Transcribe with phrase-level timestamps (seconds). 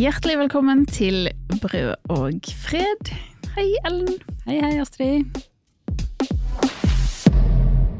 [0.00, 1.26] Hjertelig velkommen til
[1.60, 3.10] Brød og fred.
[3.52, 4.14] Hei, Ellen.
[4.46, 5.42] Hei, hei, Astrid.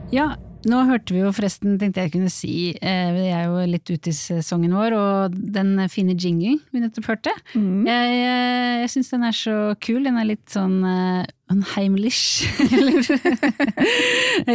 [0.09, 0.31] Ja,
[0.65, 4.15] nå hørte vi jo forresten, tenkte jeg kunne si, eh, vi er jo litt ute
[4.15, 7.37] i sesongen vår, og den fine jingle vi nettopp hørte.
[7.53, 7.85] Mm.
[7.91, 10.01] Jeg, jeg, jeg syns den er så kul.
[10.09, 12.49] Den er litt sånn uh, unheimlich.
[12.81, 13.13] eller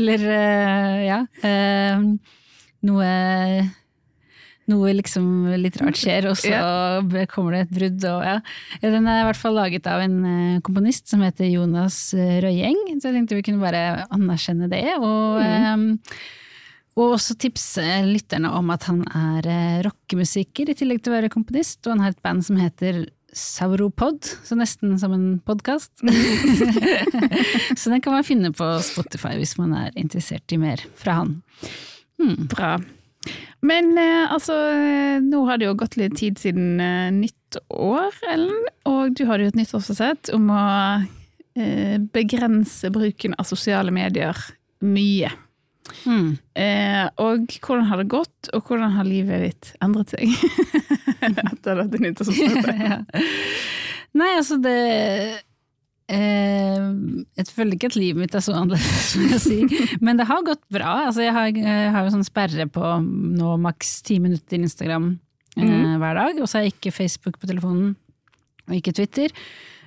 [0.01, 1.23] Eller, uh, ja.
[1.45, 2.39] Uh,
[2.89, 3.15] noe
[4.71, 5.25] noe liksom
[5.61, 7.25] litt rart skjer, og så Ja.
[7.29, 8.05] kommer det et brudd.
[8.09, 8.39] Og, ja.
[8.81, 12.79] Den er i hvert fall laget av en eh, komponist som heter Jonas eh, Røyeng,
[12.97, 14.85] så jeg tenkte vi kunne bare anerkjenne det.
[14.97, 16.17] Og, eh,
[16.95, 21.81] og også tipse lytterne om at han er rockemusiker i tillegg til å være komponist,
[21.85, 25.91] og han har et band som heter Sauropod, så nesten som en podkast.
[27.75, 31.41] så den kan man finne på Spotify hvis man er interessert i mer fra han.
[32.15, 32.47] Hmm.
[32.47, 32.77] Bra.
[33.65, 38.13] Men eh, altså, eh, nå har det jo gått litt tid siden eh, nytt år,
[38.29, 38.67] Ellen.
[38.89, 40.65] Og du hadde jo et nyttårsforsett om å
[41.55, 44.35] begrense bruken av sosiale medier
[44.83, 45.29] mye.
[46.03, 46.33] Mm.
[46.57, 50.33] Eh, og hvordan har det gått, og hvordan har livet ditt endret seg
[51.23, 52.81] etter dette nyttårsforsettet?
[52.89, 52.99] ja.
[54.15, 54.75] Nei, altså det
[56.09, 59.93] Jeg føler ikke at livet mitt er så annerledes, som jeg sier.
[60.05, 60.95] Men det har gått bra.
[61.09, 65.13] Altså, jeg, har, jeg har jo sånn sperre på nå maks ti minutter Instagram
[65.57, 65.95] eh, Mhm.
[66.01, 66.41] hver dag.
[66.43, 67.95] Og så har jeg ikke Facebook på telefonen,
[68.67, 69.31] og ikke Twitter.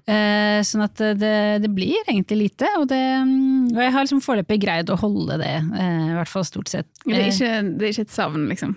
[0.08, 2.96] Eh, sånn at det, det blir egentlig lite, og, det,
[3.74, 6.88] og jeg har liksom foreløpig greid å holde det, eh, i hvert fall stort sett.
[7.04, 8.72] Det er Eh, ikke, det er ikke et savn, liksom?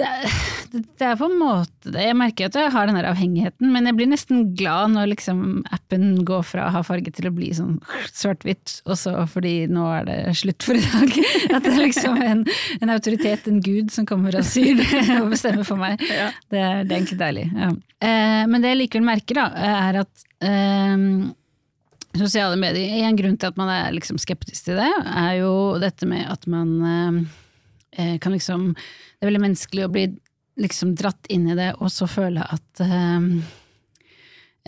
[0.00, 2.04] Det, det, er på en måte det.
[2.06, 5.42] Jeg merker at jeg har den der avhengigheten, men jeg blir nesten glad når liksom
[5.74, 9.86] appen går fra å ha farge til å bli sånn svart-hvitt, og så fordi nå
[9.98, 11.16] er det slutt for i dag.
[11.56, 12.46] At det er liksom en,
[12.80, 16.00] en autoritet, en gud, som kommer og sier det og bestemmer for meg.
[16.08, 16.30] Ja.
[16.48, 17.46] Det, er, det er egentlig deilig.
[17.54, 17.74] Ja.
[18.00, 21.04] Eh, men det jeg likevel merker, da, er at eh,
[22.18, 25.52] sosiale medier En grunn til at man er liksom skeptisk til det, er jo
[25.82, 27.20] dette med at man eh,
[28.22, 30.04] kan liksom Det er veldig menneskelig å bli
[30.60, 33.20] liksom dratt inn i det, og så føle at eh,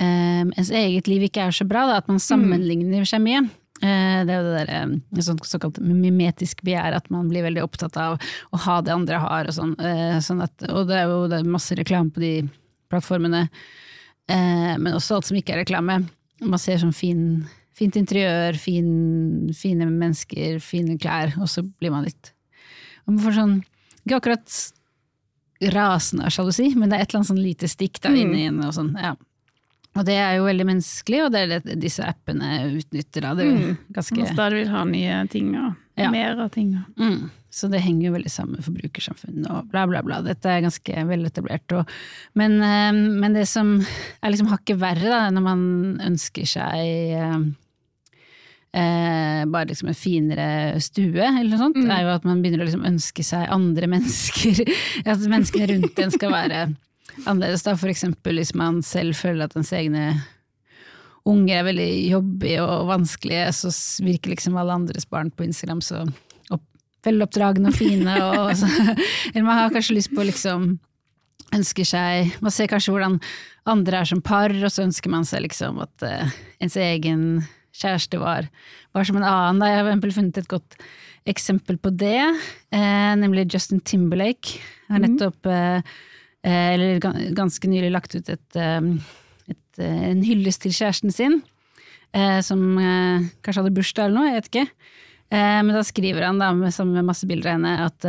[0.00, 3.42] eh, ens eget liv ikke er så bra, da, at man sammenligner seg mye.
[3.82, 7.62] Eh, Det er jo det der, eh, et såkalt mimetisk begjær, at man blir veldig
[7.64, 8.18] opptatt av
[8.52, 9.74] å ha det andre har, og sånn.
[9.80, 12.48] eh, sånn at, og det er jo det er masse reklame på de
[12.90, 13.48] plattformene,
[14.28, 16.08] eh, men også alt som ikke er reklame.
[16.40, 17.44] Man ser sånn fin,
[17.74, 22.32] fint interiør, fin, fine mennesker, fine klær, og så blir man litt
[23.06, 23.64] og man får sånn,
[24.04, 24.72] Ikke akkurat
[25.72, 28.32] rasende av sjalusi, men det er et eller annet sånn lite stikk inne Mm.
[28.34, 28.66] inni.
[28.66, 29.14] Og, sånn, ja.
[29.94, 33.20] og det er jo veldig menneskelig, og det er det disse appene utnytter.
[33.22, 33.34] Da.
[33.34, 33.78] Det er Mm.
[33.92, 36.10] ganske, Man stadig vil ha nye ting og Ja.
[36.10, 36.74] mer av ting.
[36.76, 37.30] og- mm.
[37.52, 40.22] Så det henger jo veldig sammen med forbrukersamfunnet og bla, bla, bla.
[40.22, 41.70] Dette er ganske veletablert.
[41.78, 41.86] Og,
[42.34, 43.78] men, eh, men det som
[44.22, 47.54] er liksom hakket verre, da, når man ønsker seg
[48.74, 51.90] eh, bare liksom en finere stue, eller noe sånt, Mm.
[51.90, 54.62] er jo at man begynner å liksom ønske seg andre mennesker.
[55.06, 56.62] at menneskene rundt en skal være
[57.26, 57.62] annerledes.
[57.66, 57.76] Da.
[57.76, 60.22] For eksempel hvis man selv føler at ens egne
[61.28, 63.70] unger er veldig jobbige og vanskelige, så
[64.02, 66.00] virker liksom alle andres barn på Instagram så
[66.50, 66.64] opp,
[67.06, 68.16] veloppdragne og fine.
[68.24, 68.66] Og, så,
[69.34, 70.78] eller man har kanskje lyst på liksom
[71.52, 73.18] ønsker seg Man ser kanskje hvordan
[73.68, 76.30] andre er som par, og så ønsker man seg liksom at uh,
[76.64, 77.26] ens egen
[77.72, 78.48] kjæreste var,
[78.94, 79.62] var som en annen.
[79.68, 80.76] Jeg har eksempel funnet et godt
[81.28, 82.18] eksempel på det,
[82.74, 84.58] eh, nemlig Justin Timberlake.
[84.90, 85.06] Har Mhm.
[85.16, 85.82] nettopp, eh,
[86.44, 87.00] eh, eller
[87.34, 88.80] ganske nylig lagt ut et, eh,
[89.48, 91.42] et, eh, en hyllest til kjæresten sin,
[92.12, 92.58] eh, som
[93.42, 94.68] kanskje hadde bursdag eller noe, jeg vet ikke.
[95.32, 98.04] Eh, men da skriver han da, med, med masse bilder av henne, at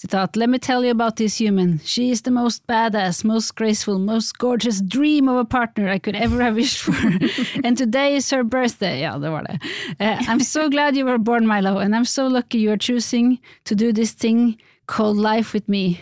[0.00, 1.78] Citat, Let me tell you about this human.
[1.84, 6.16] She is the most badass, most graceful, most gorgeous dream of a partner I could
[6.16, 6.94] ever have wished for.
[7.64, 9.02] and today is her birthday.
[9.02, 9.58] Ja, det var det.
[10.00, 13.38] Uh, I'm so glad you were born, Milo, and I'm so lucky you are choosing
[13.64, 16.00] to do this thing called life with me.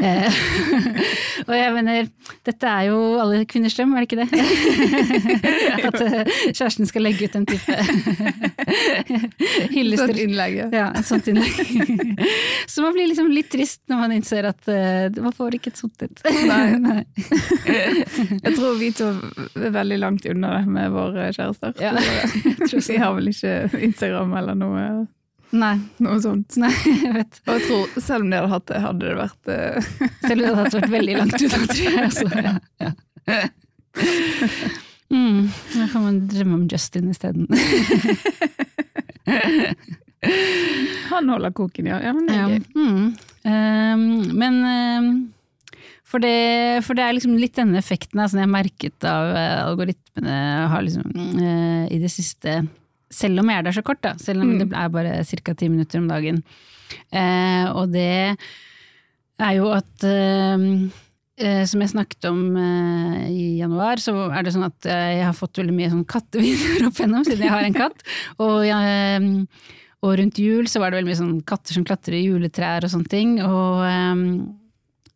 [0.00, 0.32] Eh,
[1.48, 2.08] og jeg mener,
[2.46, 4.28] dette er jo alle kvinners drøm, er det ikke det?
[5.90, 7.76] At eh, kjæresten skal legge ut en type
[9.74, 10.14] hyllester.
[10.14, 10.56] Sånt innlegg.
[10.62, 10.68] ja.
[10.72, 12.24] ja, et sånt innlegg.
[12.72, 15.80] Så man blir liksom litt trist når man innser at uh, man får ikke et
[15.80, 16.24] sånt et.
[16.46, 17.02] Nei.
[18.40, 19.10] Jeg tror vi to
[19.58, 21.74] er veldig langt unna det med våre kjærester.
[21.82, 21.94] Ja,
[22.70, 24.84] Vi har vel ikke Instagram eller noe,
[25.50, 26.54] Nei, noe sånt.
[26.62, 26.70] nei,
[27.04, 27.40] jeg vet.
[27.46, 29.88] Og jeg tror, selv om de hadde hatt det, hadde det vært uh...
[30.22, 32.04] Selv om det hadde vært veldig langt unna, tror jeg.
[32.06, 32.54] Altså, ja.
[33.30, 33.42] Ja.
[35.10, 37.48] Mm, da kan man drømme om Justin isteden.
[41.10, 41.98] Han holder koken, ja.
[42.04, 42.46] ja men det er Ja.
[42.54, 42.62] gøy.
[42.76, 43.04] Mm.
[43.40, 44.02] Um,
[44.38, 45.10] men um,
[46.04, 49.60] For det, for det er liksom litt denne effekten som jeg har merket av eh,
[49.62, 50.38] algoritmene
[50.72, 52.56] har liksom, uh, i det siste
[53.10, 54.14] Selv om jeg er der så kort, da.
[54.22, 54.58] Selv om Mm.
[54.60, 55.54] det er bare ca.
[55.54, 56.42] ti minutter om dagen.
[57.12, 58.36] Eh, og det
[59.40, 60.58] er jo at eh,
[61.38, 65.24] eh, Som jeg snakket om eh, i januar, så er det sånn at eh, jeg
[65.26, 68.02] har fått veldig mye sånn kattevideoer opp igjennom, siden jeg har en katt.
[68.38, 69.46] Og, jeg,
[70.02, 72.90] og rundt jul så var det veldig mye sånn katter som klatrer i juletrær og
[72.92, 73.38] sånne ting.
[73.42, 74.24] Og eh,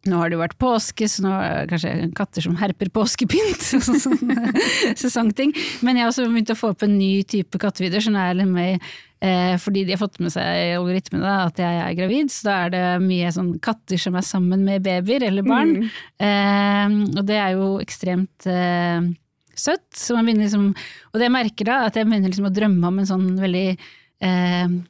[0.09, 3.65] nå har det jo vært påske, så nå er det kanskje katter som herper påskepynt.
[4.05, 4.53] sånne
[5.01, 5.55] sesongting.
[5.87, 8.51] Men jeg har også begynt å få opp en ny type kattevideoer Sånn er litt
[8.51, 8.79] mer
[9.25, 12.75] eh, fordi de har fått med seg algoritmene at jeg er gravid, så da er
[12.75, 15.77] det mye sånn katter som er sammen med babyer eller barn.
[15.83, 15.93] Mm.
[16.29, 19.13] Eh, og det er jo ekstremt eh,
[19.57, 19.87] søtt.
[19.97, 20.73] Så man liksom,
[21.13, 23.69] og det jeg merker da, at jeg begynner liksom å drømme om en sånn veldig
[23.75, 24.81] eh,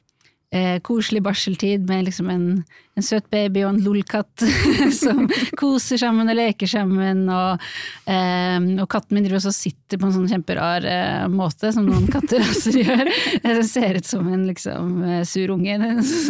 [0.55, 2.45] eh, koselig barseltid med liksom en,
[2.95, 4.45] en søt baby og en lolkatt
[5.03, 5.25] som
[5.59, 7.25] koser sammen og leker sammen.
[7.31, 7.65] Og,
[8.11, 11.87] eh, og katten min driver også og sitter på en sånn kjemperar eh, måte, som
[11.87, 13.05] noen katter også gjør.
[13.45, 15.79] Den ser ut som en liksom, eh, sur unge.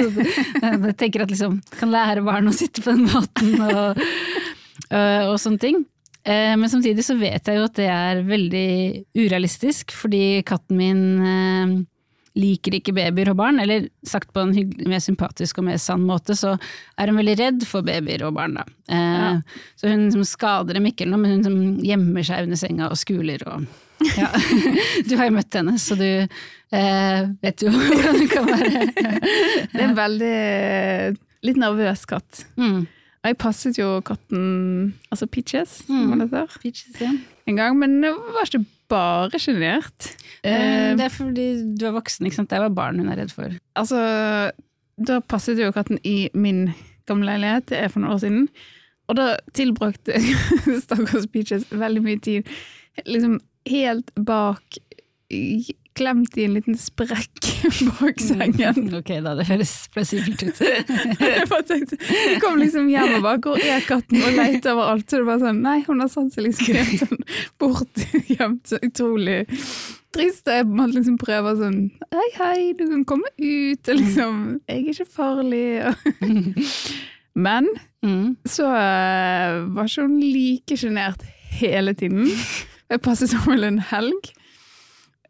[0.65, 3.99] Jeg tenker at liksom kan lære barn å sitte på den måten og,
[4.91, 5.83] og, sånne ting.
[6.25, 8.69] Eh, Men samtidig så vet jeg jo at det er veldig
[9.17, 11.75] urealistisk, fordi katten min eh,
[12.35, 16.01] liker ikke babyer og barn, eller sagt på en hyggelig, mer sympatisk og mer sann
[16.03, 16.57] måte, så
[16.99, 18.65] er hun veldig redd for babyer og barn, da.
[18.89, 19.29] Eh, Ja.
[19.79, 22.89] Så hun som skader dem ikke eller noe, men hun som gjemmer seg under senga
[22.91, 23.65] og skuler og
[24.19, 24.27] ja.
[25.07, 28.83] Du har jo møtt henne, så du eh, vet jo hvordan hun kan være.
[29.71, 30.35] Det er en veldig
[31.47, 32.43] litt nervøs katt.
[32.59, 32.83] Mm.
[33.25, 35.95] Og jeg passet jo katten, altså Peaches, Mm.
[36.01, 37.09] som hun heter, Peaches, ja.
[37.47, 40.11] en gang, men det var ikke bare sjenert.
[40.43, 42.49] Eh, Eh, Det er fordi du er voksen, ikke sant?
[42.49, 43.49] Det bare barn hun er redd for.
[43.75, 44.51] altså,
[44.97, 46.69] da passet jo katten i min
[47.07, 48.47] gamle leilighet, det er for noen år siden.
[49.09, 50.15] Og da tilbrakte
[50.85, 52.47] stakkars Peaches veldig mye tid
[53.05, 53.39] liksom
[53.69, 54.77] helt bak,
[55.95, 57.47] klemt i en liten sprekk
[57.99, 58.89] bak sengen.
[58.97, 60.59] Ok, da, det høres plausibelt ut.
[61.23, 64.19] Jeg bare tenkte, jeg kom liksom hjem og bare, hvor er katten?
[64.21, 65.07] Og lette overalt.
[65.09, 67.23] Så det var sånn, nei, hun har satt seg liksom helt sånn
[67.61, 68.05] bort
[68.35, 68.63] gjemt.
[68.69, 69.39] Så utrolig
[70.15, 70.47] trist.
[70.47, 71.79] Jeg måtte liksom prøve sånn,
[72.13, 73.89] hei, hei, du kan komme ut.
[73.91, 75.65] Og liksom, jeg er ikke farlig.
[77.35, 77.67] Men
[78.05, 78.35] Mm.
[78.45, 81.23] så eh, var ikke hun like sjenert
[81.57, 82.27] hele tiden.
[82.91, 84.27] Jeg passet vel en helg.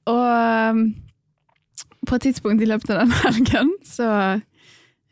[0.05, 0.81] Og eh,
[2.07, 4.09] på et tidspunkt i løpet av den helgen så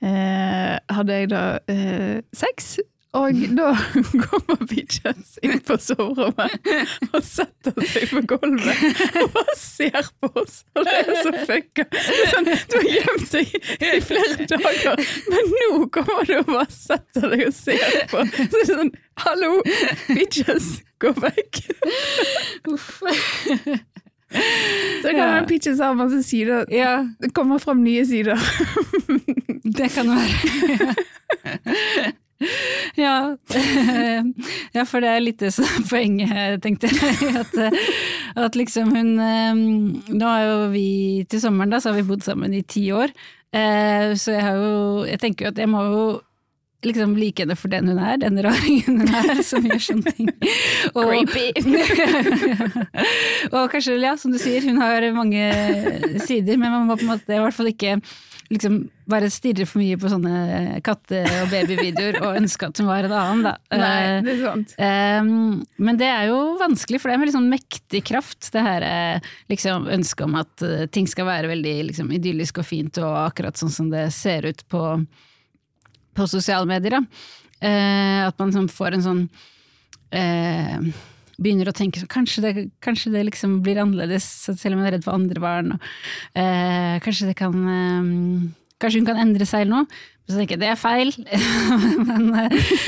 [0.03, 2.77] eh, hadde jeg da eh, sex.
[3.13, 3.67] Og da
[4.25, 6.69] kommer Beaches inn på soverommet
[7.11, 10.63] og setter seg på gulvet og bare ser på oss.
[10.73, 11.85] Og det er så fucka.
[12.33, 13.47] Sånn, du har gjemt deg
[13.77, 18.25] i flere dager, men nå kommer du og bare setter deg og ser på.
[18.33, 19.59] Så det er sånn Hallo,
[20.09, 21.67] bitches, gå vekk.
[25.03, 26.65] Så kan man pitche sammen, masse sider.
[26.73, 28.39] Ja, Det kommer frem nye sider.
[29.77, 32.13] det kan være.
[32.99, 33.37] Ja.
[34.75, 37.29] ja, for det er litt det som er poenget, tenkte jeg.
[37.39, 37.53] At,
[38.47, 39.53] at liksom hun eh,
[40.11, 40.87] Nå har jo vi
[41.31, 43.13] til sommeren, da, så har vi bodd sammen i ti år.
[43.55, 46.03] Eh, Så jeg har jo Jeg tenker jo at jeg må jo
[46.87, 50.31] liksom like henne for den hun er, den raringen hun er, som gjør sånne ting.
[50.93, 51.09] Og,
[53.55, 55.43] og kanskje, ja, som du sier, hun har mange
[56.25, 57.91] sider, men man må på en måte i hvert fall ikke
[58.53, 58.77] liksom
[59.09, 63.15] bare stirre for mye på sånne katte- og babyvideoer og ønske at hun var en
[63.17, 63.55] annen, da.
[63.73, 64.75] Nei, Eh, det er sant.
[64.77, 68.63] Um, men det er jo vanskelig, for det er en veldig sånn mektig kraft, det
[68.65, 72.99] her eh, liksom, ønsket om at eh, ting skal være veldig liksom, idyllisk og fint,
[73.01, 74.83] og akkurat sånn som det ser ut på,
[76.15, 76.95] på sosiale medier.
[77.63, 79.23] Eh, at man liksom får en sånn
[80.11, 80.77] eh,
[81.33, 82.51] Begynner å tenke sånn kanskje det,
[82.83, 85.67] kanskje det liksom blir annerledes, selv om man er redd for andre barn.
[85.73, 85.79] Og,
[86.37, 88.03] eh, kanskje det kan eh,
[88.83, 89.85] Kanskje hun kan endre seg eller noe.
[90.23, 91.09] Så tenker jeg det er feil,
[92.09, 92.23] men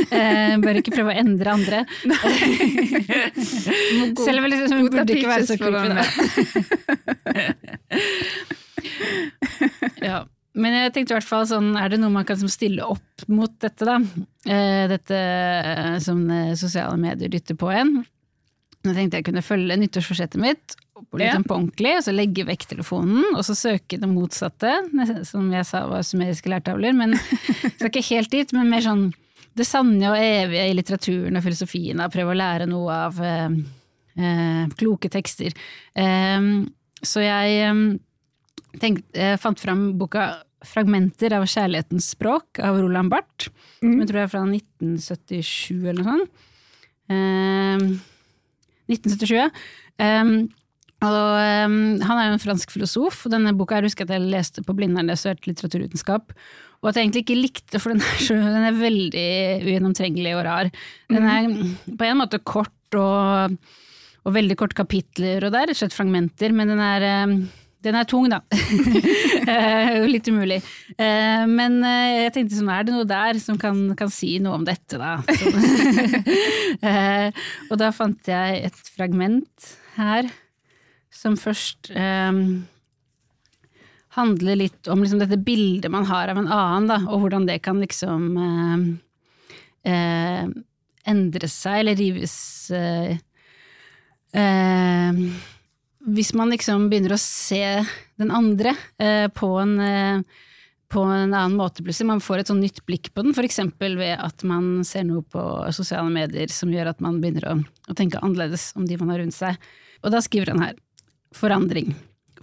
[0.07, 1.79] eh, bør ikke prøve å endre andre.
[4.23, 6.03] Selv om liksom, hun burde ikke være så creepy, da.
[10.07, 10.23] ja.
[10.55, 13.51] Men jeg tenkte i hvert fall sånn, er det noe man kan stille opp mot
[13.59, 13.97] dette, da?
[14.47, 17.97] Eh, dette eh, som eh, sosiale medier dytter på en.
[18.85, 20.77] Nå tenkte jeg kunne følge nyttårsforsettet mitt
[21.15, 21.39] litt Ja.
[21.43, 24.71] på ordentlig, og så legge vekk telefonen, og så søke det motsatte,
[25.27, 27.15] som jeg sa var sumeriske lærtavler, men
[27.77, 29.05] skal ikke helt dit, men mer sånn
[29.55, 34.65] det sanne og evige i litteraturen og filosofien, og prøve å lære noe av eh,
[34.79, 35.55] kloke tekster.
[35.95, 36.49] Eh,
[37.05, 37.83] så jeg eh,
[38.81, 40.29] tenkte, fant fram boka
[40.65, 43.49] 'Fragmenter av kjærlighetens språk' av Roland Barth.
[43.79, 46.45] Som jeg tror er fra 1977 eller noe sånt.
[47.05, 47.89] Um,
[48.89, 49.49] 1977, ja.
[50.01, 50.47] Um,
[51.05, 51.31] og
[51.67, 54.63] um, han er jo en fransk filosof, og denne boka jeg husker at jeg leste
[54.65, 56.31] på Blindern, jeg studerte litteraturvitenskap,
[56.81, 59.27] og at jeg egentlig ikke likte, for den er, så, den er veldig
[59.65, 60.71] ugjennomtrengelig og rar.
[61.11, 61.51] Den er
[61.99, 63.59] på en måte kort og,
[64.25, 67.07] og veldig kort kapitler, og det er rett og slett fragmenter, men den er
[67.85, 68.39] den er tung, da.
[70.13, 70.59] Litt umulig.
[70.97, 74.57] Eh, Men eh, jeg tenkte sånn, er det noe der som kan, kan si noe
[74.59, 75.17] om dette, da?
[75.41, 75.59] Sånn.
[76.85, 80.27] Eh, Og da fant jeg et fragment her
[81.15, 82.39] som først eh,
[84.17, 87.61] handler litt om liksom dette bildet man har av en annen, da, og hvordan det
[87.63, 88.85] kan liksom eh,
[89.91, 90.45] eh,
[91.11, 92.35] endre seg eller rives
[92.75, 93.15] eh,
[96.05, 97.63] Hvis man liksom begynner å se
[98.19, 100.43] den andre eh, på en eh,
[100.95, 102.07] på en annen måte plutselig.
[102.07, 103.59] Man får et sånn nytt blikk på den, f.eks.
[103.81, 105.41] ved at man ser noe på
[105.75, 107.55] sosiale medier som gjør at man begynner å,
[107.89, 109.57] å tenke annerledes om de man har rundt seg.
[110.05, 110.77] Og da skriver han her
[111.35, 111.95] forandring.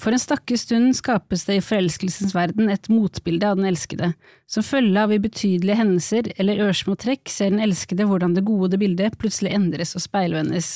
[0.02, 4.10] For en stakke stund skapes det i forelskelsens verden et motbilde av den elskede.
[4.50, 9.18] Som følge av ubetydelige hendelser eller ørsmå trekk ser den elskede hvordan det gode bildet
[9.22, 10.72] plutselig endres og speilvendes.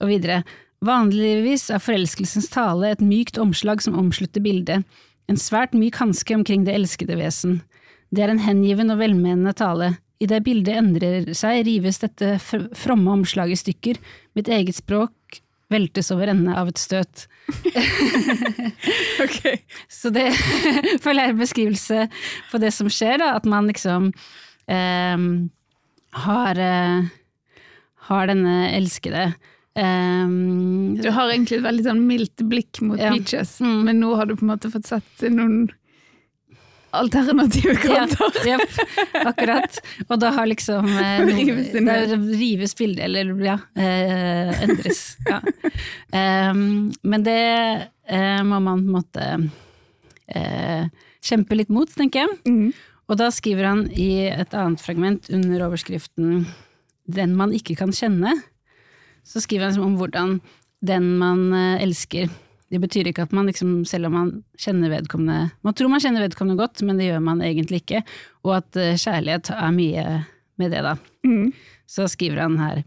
[0.00, 0.40] Og videre.
[0.80, 4.86] Vanligvis er forelskelsens tale et mykt omslag som omslutter bildet,
[5.28, 7.60] en svært myk hanske omkring det elskede vesen.
[8.10, 9.92] Det er en hengiven og velmenende tale.
[10.20, 14.00] Idet bildet endrer seg, rives dette fr fromme omslaget i stykker,
[14.36, 17.28] mitt eget språk veltes over ende av et støt.
[20.00, 20.26] Så det
[21.04, 22.08] føler jeg er en beskrivelse
[22.50, 24.10] på det som skjer, da, at man liksom
[24.66, 25.16] eh,
[26.24, 27.08] har, eh,
[28.10, 29.30] har denne elskede
[29.76, 30.28] eh,
[31.02, 33.10] Du har egentlig et veldig sånn mildt blikk mot Ja.
[33.14, 33.84] Peaches, Mm.
[33.84, 35.68] men nå har du på en måte fått sett noen
[36.92, 38.32] alternative kanter.
[38.46, 39.78] Ja, yep, akkurat.
[40.08, 41.74] Og da har liksom eh, Rives
[42.40, 45.16] rives bildet, eller ja, eh, endres.
[45.28, 45.38] Ja.
[46.50, 47.38] Um, men det
[48.08, 49.50] eh, må man på en måte
[50.34, 50.88] eh,
[51.22, 52.38] kjempe litt mot, tenker jeg.
[52.48, 52.72] Mm.
[53.10, 56.44] Og da skriver han i et annet fragment under overskriften
[57.10, 58.36] 'Den man ikke kan kjenne',
[59.24, 60.38] så skriver han liksom om hvordan
[60.80, 62.30] den man eh, elsker
[62.70, 66.24] Det betyr ikke at man liksom, selv om man kjenner vedkommende Man tror man kjenner
[66.24, 68.04] vedkommende godt, men det gjør man egentlig ikke.
[68.46, 70.04] Og at eh, kjærlighet er mye
[70.60, 70.96] med det, da.
[71.26, 71.50] Mm.
[71.90, 72.82] Så skriver han her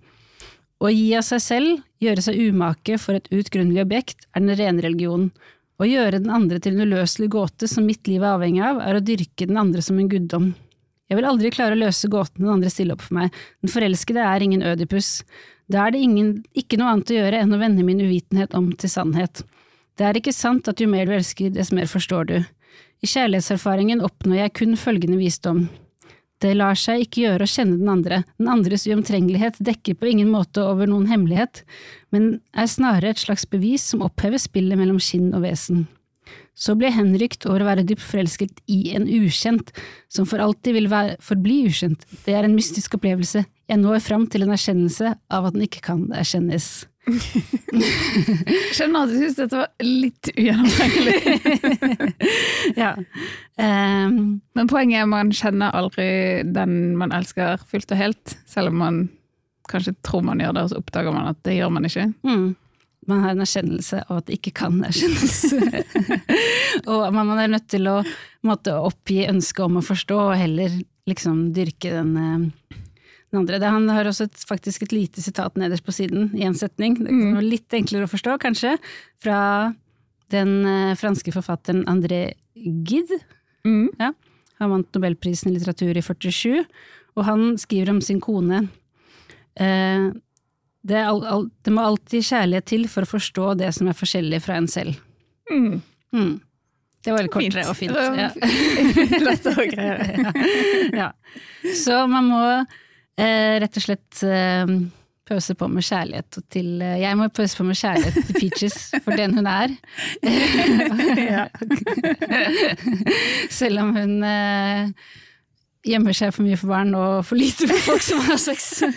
[0.84, 4.86] Å gi av seg selv, gjøre seg umake for et utgrunnelig objekt, er den rene
[4.86, 5.30] religionen.
[5.82, 8.98] Å gjøre den andre til en uløselig gåte som mitt liv er avhengig av, er
[9.00, 10.52] å dyrke den andre som en guddom.
[11.14, 14.24] Jeg vil aldri klare å løse gåten den andre stiller opp for meg, den forelskede
[14.26, 15.20] er ingen ødipus.
[15.70, 18.72] Da er det ingen, ikke noe annet å gjøre enn å vende min uvitenhet om
[18.74, 19.44] til sannhet.
[19.94, 22.36] Det er ikke sant at jo mer du elsker, dess mer forstår du.
[23.06, 25.68] I kjærlighetserfaringen oppnår jeg kun følgende visdom.
[26.42, 30.34] Det lar seg ikke gjøre å kjenne den andre, den andres uomtrengelighet dekker på ingen
[30.34, 31.62] måte over noen hemmelighet,
[32.10, 35.86] men er snarere et slags bevis som opphever spillet mellom skinn og vesen.
[36.54, 39.72] Så blir jeg henrykt over å være dypt forelsket i en ukjent,
[40.12, 42.06] som for alltid vil være, forbli ukjent.
[42.28, 43.42] Det er en mystisk opplevelse.
[43.72, 46.86] Jeg når fram til en erkjennelse av at den ikke kan erkjennes.
[48.74, 51.18] Skjønner at du syns dette var litt ugjennomtrengelig.
[52.84, 52.94] ja.
[53.58, 56.08] Um, Men poenget er at man kjenner aldri
[56.48, 59.04] den man elsker fullt og helt, selv om man
[59.70, 62.08] kanskje tror man gjør det, og så oppdager man at det gjør man ikke.
[62.24, 62.48] mm,
[63.10, 65.54] man har en erkjennelse av at det ikke kan erkjennes.
[66.92, 68.00] og man er nødt til å
[68.48, 70.76] måtte oppgi ønsket om å forstå, og heller
[71.10, 72.78] liksom dyrke den, eh,
[73.32, 73.60] den andre.
[73.60, 76.98] Det, han har også et, faktisk et lite sitat nederst på siden, i en setning.
[77.00, 78.76] Det kan være litt enklere å forstå, kanskje,
[79.24, 79.40] fra
[80.34, 83.20] den eh, franske forfatteren André Gide.
[83.68, 83.90] Mm.
[84.62, 86.64] Han vant Nobelprisen i litteratur i 47,
[87.18, 88.66] og han skriver om sin kone
[89.60, 90.08] eh,
[90.84, 93.96] det, er al al det må alltid kjærlighet til for å forstå det som er
[93.98, 94.94] forskjellig fra en selv.
[95.52, 95.78] Mm.
[96.14, 96.34] Mm.
[97.04, 97.34] Det var Fint.
[97.36, 97.98] kortere og fint.
[98.16, 98.30] Ja.
[99.28, 100.16] Lett og greie.
[101.02, 101.10] ja.
[101.76, 104.66] Så man må eh, rett og slett eh,
[105.28, 109.12] pøse på med kjærlighet til eh, Jeg må pøse på med kjærlighet til Peaches for
[109.20, 109.70] den hun er.
[113.60, 114.84] Selv om hun eh,
[115.84, 118.62] gjemmer seg for mye for barn og for lite for folk som har sex.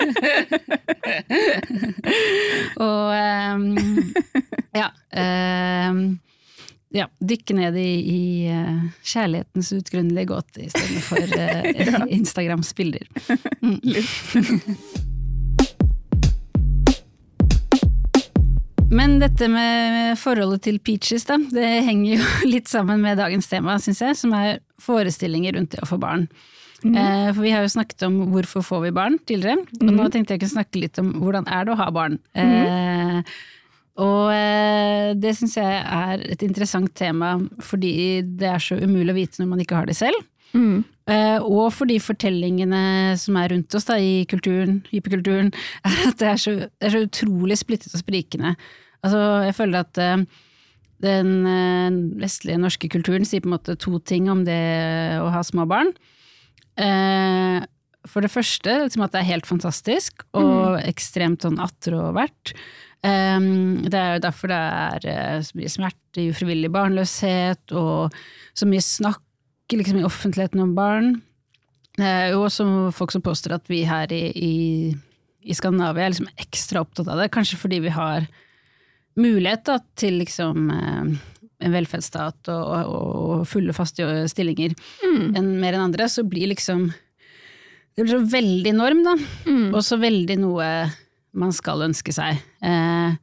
[2.86, 3.64] og um,
[4.76, 4.88] ja.
[5.16, 5.98] Um,
[6.96, 13.06] ja, dykke ned i, i eh, kjærlighetens utgrunnelige gåte istedenfor uh, Instagrams bilder.
[18.96, 22.22] Men dette med forholdet til Peaches, da, det henger jo
[22.54, 26.28] litt sammen med dagens tema, syns jeg, som er forestillinger rundt det å få barn.
[26.84, 30.36] Eh, for vi har jo snakket om hvorfor får vi barn tidligere, og nå tenkte
[30.36, 32.18] jeg kunne snakke litt om hvordan er det å ha barn.
[32.36, 33.20] Eh,
[34.04, 39.16] og eh, det syns jeg er et interessant tema fordi det er så umulig å
[39.16, 40.20] vite når man ikke har det selv.
[40.56, 40.84] Mm.
[41.10, 45.52] Eh, og fordi fortellingene som er rundt oss da, i kulturen, hyperkulturen,
[45.88, 48.56] er at det er så, det er så utrolig splittet og sprikende.
[49.06, 50.26] Altså, jeg føler at eh,
[51.04, 54.60] den eh, vestlige norske kulturen sier på en måte to ting om det
[55.22, 55.94] å ha små barn.
[56.76, 57.60] Eh,
[58.06, 62.54] for det første liksom at det er helt fantastisk, og ekstremt sånn attråvert.
[63.06, 68.14] Um, det er jo derfor det er eh, så mye smerte, ufrivillig barnløshet, og
[68.56, 69.22] så mye snakk
[69.74, 71.12] liksom, i offentligheten om barn.
[71.96, 74.56] Det er jo også folk som påstår at vi her i, i,
[75.46, 78.26] i Skandinavia er liksom ekstra opptatt av det, kanskje fordi vi har
[79.16, 81.14] mulighet da, til liksom eh,
[81.64, 84.74] en velferdsstat og, og, fulle, faste stillinger
[85.06, 86.90] enn mer enn andre, så blir liksom
[87.96, 89.16] Det blir så veldig norm, da.
[89.72, 90.68] Og så veldig noe
[91.36, 92.42] man skal ønske seg.
[92.64, 93.16] Eh,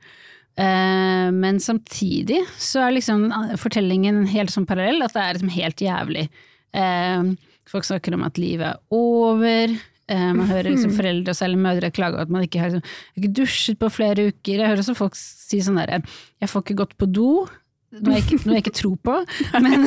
[0.57, 3.27] eh, men samtidig så er liksom
[3.61, 6.27] fortellingen helt sånn parallell, at det er liksom helt jævlig.
[6.73, 7.33] Eh,
[7.69, 9.73] folk snakker om at livet er over.
[10.11, 12.85] Eh, man hører liksom foreldre og særlig mødre klage over at man ikke har liksom,
[13.17, 14.57] ikke dusjet på flere uker.
[14.57, 17.49] Jeg hører også folk si sånn derre 'jeg får ikke gått på do'.
[17.93, 19.15] Noe jeg, ikke, noe jeg ikke tror på,
[19.61, 19.83] men,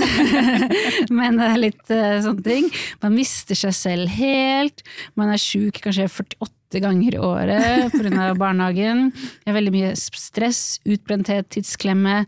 [1.19, 2.69] men det er litt uh, sånne ting.
[3.03, 4.85] Man mister seg selv helt.
[5.19, 8.29] Man er sjuk kanskje 48 ganger i året pga.
[8.39, 9.09] barnehagen.
[9.11, 12.21] Det er veldig mye stress, utbrenthet, tidsklemme.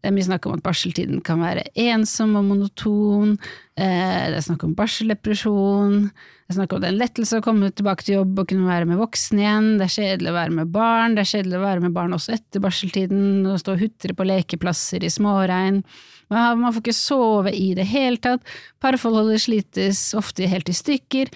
[0.00, 3.36] Det er mye snakk om at barseltiden kan være ensom og monoton.
[3.76, 6.02] Eh, det er snakk om barseldepresjon.
[6.46, 8.68] Det er snakk om det er en lettelse å komme tilbake til jobb og kunne
[8.68, 9.70] være med voksne igjen.
[9.80, 11.16] Det er kjedelig å være med barn.
[11.16, 14.28] Det er kjedelig å være med barn også etter barseltiden og stå og hutre på
[14.30, 15.82] lekeplasser i småregn.
[16.30, 18.46] Man man får ikke sove i det hele tatt.
[18.82, 21.30] Parforholdet slites ofte helt i stykker.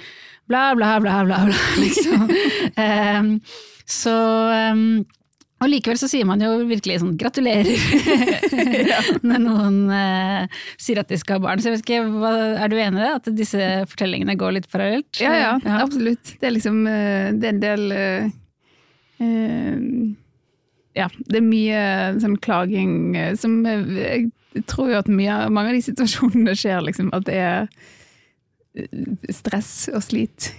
[0.51, 2.31] Bla, bla, bla, bla, bla, liksom.
[2.79, 3.35] um,
[4.01, 4.16] så
[4.55, 4.85] em,
[5.61, 7.68] og likevel så sier man jo virkelig sånn gratulerer
[9.29, 11.61] når noen eh, sier at de skal ha barn.
[11.61, 12.33] Så jeg vet ikke, hva,
[12.64, 13.11] Er du enig i det?
[13.18, 15.20] At disse fortellingene går litt parallelt?
[15.20, 15.51] Ja, ja,
[15.83, 16.33] absolutt.
[16.40, 18.31] Det er liksom eh, Det er en del eh,
[19.20, 19.77] eh,
[21.03, 21.85] Ja, det er mye
[22.25, 27.12] sånn klaging eh, som Jeg tror jo at mye, mange av de situasjonene skjer liksom
[27.16, 27.68] at det er
[29.35, 30.53] stress og slit.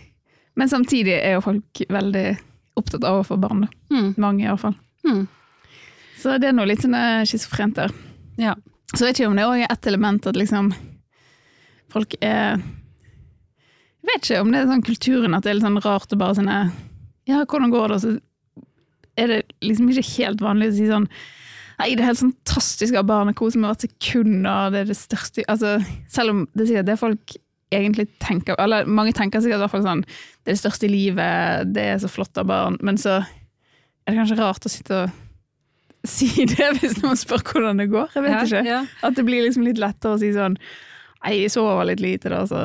[0.60, 2.26] Men samtidig er jo folk veldig
[2.80, 3.66] opptatt av å få barn.
[3.92, 4.14] Mm.
[4.22, 4.76] Mange, iallfall.
[5.08, 5.26] Mm.
[6.22, 7.94] Så det er noe litt sånn eh, schizofrent der.
[8.42, 8.56] Ja.
[8.94, 10.72] Så vet ikke om det òg er ett element at liksom
[11.92, 12.60] folk er
[14.02, 16.20] Jeg vet ikke om det er sånn kulturen at det er litt sånn rart å
[16.20, 16.74] bare sånn eh,
[17.30, 18.00] Ja, hvordan går det?
[18.00, 18.66] Og så
[19.20, 21.08] er det liksom ikke helt vanlig å si sånn
[21.82, 25.00] Nei, det er helt fantastisk å ha barnekos med hvert sekund, og det er det
[25.00, 25.80] største Altså,
[26.12, 27.36] selv om det sier det folk
[27.74, 30.92] egentlig tenker Eller mange tenker sikkert i hvert fall sånn Det er det største i
[30.92, 33.22] livet, det er så flott av barn, men så
[34.06, 38.08] er det kanskje rart å sitte og si det hvis noen spør hvordan det går.
[38.16, 38.64] Jeg vet Ja, ikke.
[38.66, 38.80] ja.
[39.06, 40.58] At det blir liksom litt lettere å si sånn
[41.22, 42.58] Nei, jeg sover litt lite, da, så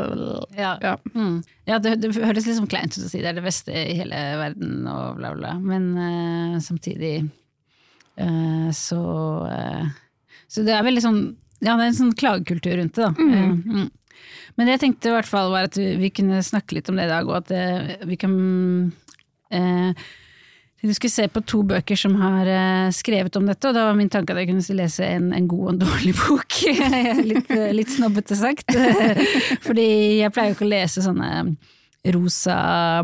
[0.57, 0.71] Ja.
[0.81, 0.95] Ja.
[1.13, 1.43] Mm.
[1.69, 4.17] ja det, det høres sånn kleint ut å si det er det beste i hele
[4.41, 5.51] verden og bla, bla.
[5.61, 7.19] Men uh, samtidig
[8.17, 9.03] uh, så
[9.45, 9.85] uh,
[10.49, 11.21] Så det er veldig sånn
[11.61, 13.29] Ja, det er en sånn klagekultur rundt det, da.
[13.29, 13.91] Eh, mm.
[14.57, 16.97] Men det jeg tenkte i hvert fall var at vi, vi kunne snakke litt om
[16.97, 18.37] det i dag, og at eh, vi kan
[19.53, 20.07] eh,
[20.81, 23.97] vi skulle se på to bøker som har eh, skrevet om dette, og da var
[23.97, 26.59] min tanke at jeg kunne lese en, en god og en dårlig bok.
[27.31, 28.77] litt, eh, litt snobbete sagt.
[29.67, 29.89] Fordi
[30.21, 31.31] jeg pleier jo ikke å lese sånne
[32.15, 32.57] rosa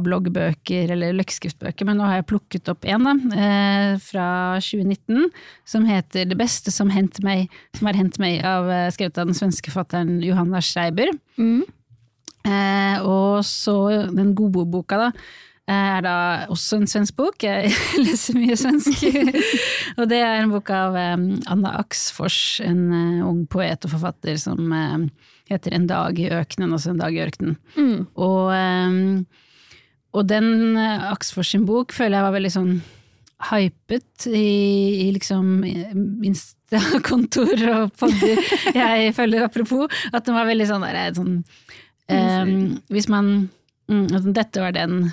[0.04, 4.26] bloggbøker eller løkkeskriftbøker, men nå har jeg plukket opp en da, eh, fra
[4.62, 5.32] 2019
[5.66, 9.38] som heter Det beste som hendt meg, som er hendt meg, av, skrevet av den
[9.38, 11.10] svenske fatteren Johanna Schreiber.
[11.40, 11.64] Mm.
[13.06, 13.74] Og så
[14.10, 15.10] den gode boka, da.
[15.68, 16.14] Eh, Er da
[16.52, 17.42] også en svensk bok.
[17.44, 17.72] Jeg
[18.04, 19.04] leser mye svensk.
[19.98, 24.72] og det er en bok av Anna Axfors, en eh, ung poet og forfatter som
[25.50, 27.58] heter En dag i øknen, altså En dag i ørkenen.
[27.76, 28.08] Mm.
[28.16, 28.52] Og,
[30.12, 32.74] og den eh, Axfors sin bok føler jeg var veldig sånn
[33.50, 35.64] hypet i, i liksom
[36.24, 38.38] Insta-kontor og podder
[38.76, 39.90] jeg følger apropos.
[40.12, 42.54] At den var veldig sånn der, sånn um,
[42.92, 43.32] Hvis man
[43.90, 45.10] mm, Dette var den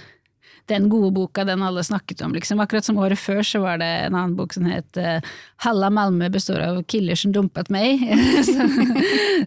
[0.70, 2.34] den gode boka, den alle snakket om.
[2.38, 2.62] Liksom.
[2.64, 5.20] Akkurat som året før så var det en annen bok som het uh,
[5.66, 8.06] 'Halla Malmö består av killer som dumpet meg'.
[8.50, 8.74] som,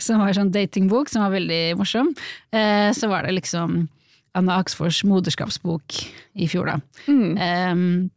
[0.00, 2.12] som var en sånn datingbok som var veldig morsom.
[2.52, 3.86] Eh, så var det liksom
[4.34, 5.98] Anna Aksfors moderskapsbok
[6.40, 6.80] i fjor, da.
[7.06, 7.32] Mm.
[7.36, 8.10] Um,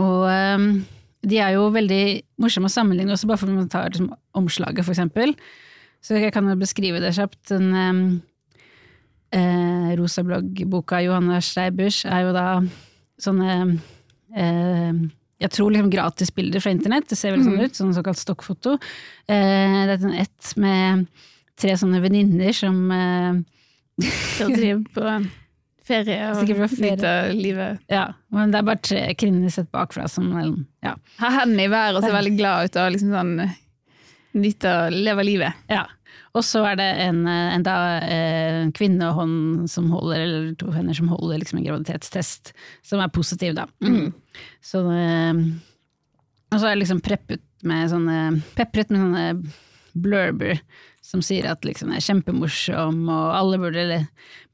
[0.00, 0.68] og um,
[1.24, 2.04] de er jo veldig
[2.40, 5.34] morsomme å sammenligne, også bare for man tar liksom, omslaget, for eksempel.
[6.04, 7.38] Så jeg kan jo beskrive det kjapt.
[7.52, 8.04] Den um,
[9.34, 12.46] eh, rosablogg-boka Johanna Streibers er jo da
[13.22, 13.58] sånne
[14.34, 15.04] eh,
[15.44, 18.76] jeg tror liksom gratisbilder fra internett, det ser veldig sånn ut, sånn såkalt stokkfoto.
[19.28, 21.06] Eh, det er ett med
[21.60, 23.40] tre sånne venninner som eh,
[23.98, 25.16] de er på
[25.84, 27.82] ferie og nyter livet.
[27.92, 30.32] Ja, men det er bare tre kvinner sett bakfra som
[30.84, 30.94] ja.
[31.20, 33.36] Har hendene i været og ser veldig glad ut og liksom sånn
[34.34, 35.66] nyter, leve livet.
[35.70, 35.84] Ja.
[36.34, 40.96] Og så er det en, en, da, eh, en kvinnehånd som holder, eller to hender
[40.98, 42.50] som holder liksom en graviditetstest,
[42.82, 43.68] som er positiv, da.
[43.84, 44.10] Mm.
[44.64, 45.44] Så, eh,
[46.50, 48.18] og så er det liksom preppet med sånne,
[48.58, 49.54] pepret med sånne
[49.94, 50.58] blurber
[51.04, 54.00] som sier at liksom jeg er kjempemorsom, og alle burde,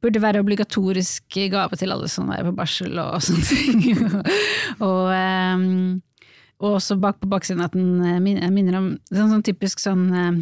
[0.02, 4.00] burde være obligatorisk gave til alle som er på barsel og sånne ting.
[4.82, 6.00] og, um,
[6.60, 10.40] og også bak på baksiden at den eh, minner om sånn, sånn typisk sånn eh,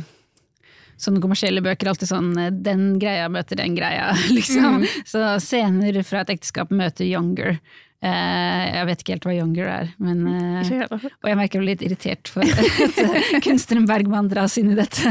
[0.99, 4.83] Sånne kommersielle bøker, alltid sånn eh, 'den greia møter den greia', liksom.
[5.07, 7.59] Så scener fra et ekteskap møter younger.
[7.99, 11.81] Eh, jeg vet ikke helt hva younger er, men eh, Og jeg merker meg litt
[11.83, 15.03] irritert for at kunstneren Bergman dras inn i dette.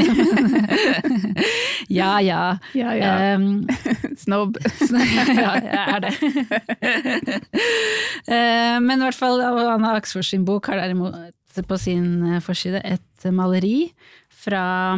[1.98, 2.56] ja ja.
[2.72, 3.10] Ja, ja.
[3.36, 3.66] Um,
[4.16, 4.56] Snobb.
[4.88, 6.14] ja, jeg er det.
[8.24, 11.14] Eh, Men i hvert fall Anna Aksfors sin bok har derimot
[11.68, 13.90] på sin forside et maleri
[14.30, 14.96] fra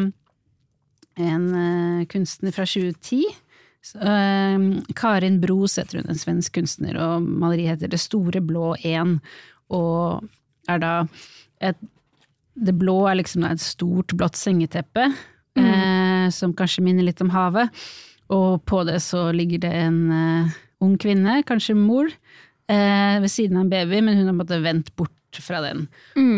[1.19, 3.25] en eh, kunstner fra 2010.
[3.83, 4.59] Så, eh,
[4.97, 9.19] Karin Bros heter hun, en svensk kunstner, og maleriet heter Det store blå én,
[9.71, 10.29] og
[10.69, 10.95] er da
[11.61, 11.77] et
[12.61, 15.07] Det blå er liksom et stort, blått sengeteppe,
[15.57, 17.71] eh, som kanskje minner litt om havet.
[18.29, 22.11] Og på det så ligger det en eh, ung kvinne, kanskje mor,
[22.69, 25.87] eh, ved siden av en baby, men hun har måttet en vendt bort fra den.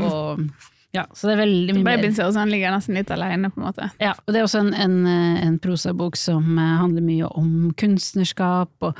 [0.04, 0.44] Og,
[0.92, 3.48] ja, så det er veldig mye Babyen ser ut som han ligger nesten litt alene,
[3.52, 3.88] på en måte.
[4.02, 4.96] ja, og det er også en, en,
[5.40, 8.98] en prosabok som eh, handler mye om kunstnerskap og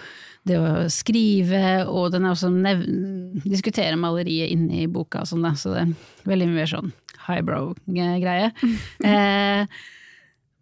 [0.49, 2.81] det å skrive, og den er også nev
[3.45, 5.93] diskuterer maleriet inne i boka og sånn, da, så det er
[6.33, 6.95] veldig mye mer sånn
[7.29, 8.51] highbrow-greie.
[9.13, 9.67] Eh,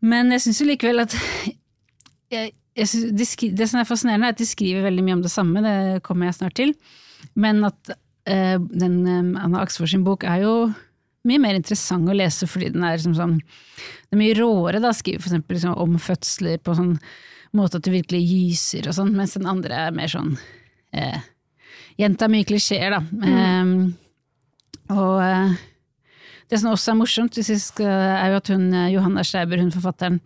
[0.01, 1.14] men jeg syns jo likevel at
[2.33, 5.19] jeg, jeg synes de skri, Det som er fascinerende, er at de skriver veldig mye
[5.19, 6.73] om det samme, det kommer jeg snart til,
[7.38, 7.93] men at
[8.27, 10.55] eh, den eh, Anna Aksfors sin bok er jo
[11.29, 14.93] mye mer interessant å lese fordi den er liksom sånn Det er mye råere, da,
[14.97, 16.95] skriver for eksempel liksom om fødsler på sånn
[17.57, 20.37] måte at du virkelig gyser og sånn, mens den andre er mer sånn
[20.97, 21.21] eh,
[22.01, 23.01] Gjentar mye klisjeer, da.
[23.29, 23.73] Eh,
[24.95, 25.59] og eh,
[26.49, 30.17] det som også er morsomt, skal, er jo at hun Johanna Schreiber, hun forfatteren,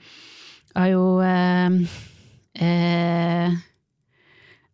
[0.76, 1.80] har jo eh,
[2.62, 3.56] eh,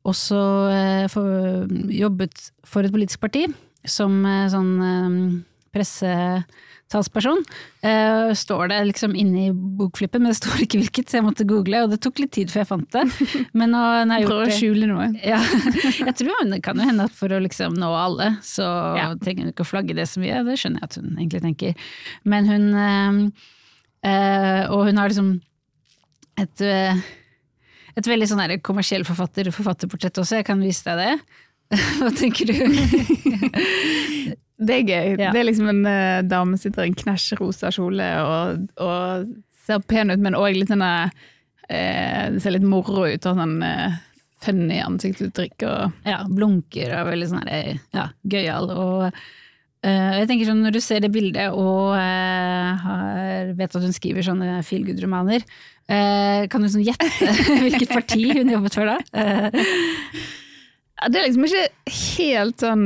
[0.04, 0.40] også
[0.74, 3.46] eh, for, jobbet for et politisk parti
[3.88, 7.42] som eh, sånn pressetalsperson.
[7.84, 11.46] uh, står det liksom inne i bokflippen, men det står ikke hvilket, så jeg måtte
[11.48, 13.04] google, og det tok litt tid før jeg fant det.
[13.54, 15.06] Men nå når jeg gjort å skjule noe.
[15.22, 15.40] ja,
[16.08, 18.66] jeg tror det kan jo hende at for å liksom nå alle, så
[18.98, 19.06] Ja.
[19.20, 21.88] trenger hun ikke å flagge det så mye, det skjønner jeg at hun egentlig tenker.
[22.24, 25.34] Men hun uh, Og hun har liksom
[26.40, 26.96] et, uh,
[28.00, 31.14] et veldig sånn kommersiell forfatter, forfatterportrett også, jeg kan vise deg det.
[32.00, 32.56] Hva tenker du?
[34.60, 35.14] Det er gøy.
[35.16, 35.30] Ja.
[35.32, 39.30] Det er liksom en uh, dame som sitter i en knæsjrosa kjole og, og
[39.64, 41.10] ser pen ut, men òg litt sånn uh,
[41.70, 43.98] Det ser litt moro ut og sånn uh,
[44.40, 48.70] funny ansiktsuttrykk og ja, blunker og veldig sånn ja, gøyal.
[48.72, 53.96] Og uh, jeg tenker sånn, når du ser det bildet og har, vet at hun
[53.96, 55.44] skriver sånne feel good-romaner,
[55.90, 57.32] kan du sånn gjette
[57.64, 58.98] hvilket parti hun jobbet for da?
[61.10, 61.64] Det er liksom ikke
[61.96, 62.84] helt sånn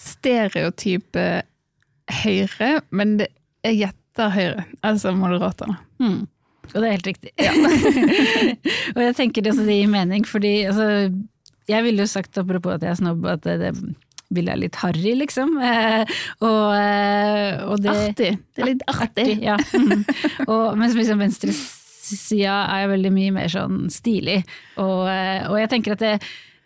[0.00, 1.26] stereotype
[2.12, 3.28] Høyre, men det,
[3.64, 4.64] jeg gjetter Høyre.
[4.84, 5.78] Altså Moderaterne.
[6.02, 6.22] Mm.
[6.72, 7.32] Og det er helt riktig.
[8.94, 10.86] og jeg tenker det, det gir mening, fordi altså,
[11.70, 13.72] jeg ville jo sagt, apropos at jeg er snobb, at det, det
[14.32, 15.58] bildet er litt harry, liksom.
[15.62, 16.02] Eh,
[16.42, 18.30] og, og det Artig.
[18.54, 19.26] Det er litt artig.
[19.44, 19.58] Ja.
[19.76, 20.02] Mm.
[20.50, 24.40] Og, mens liksom venstresida er veldig mye mer sånn stilig.
[24.80, 26.14] Og, eh, og jeg tenker at det,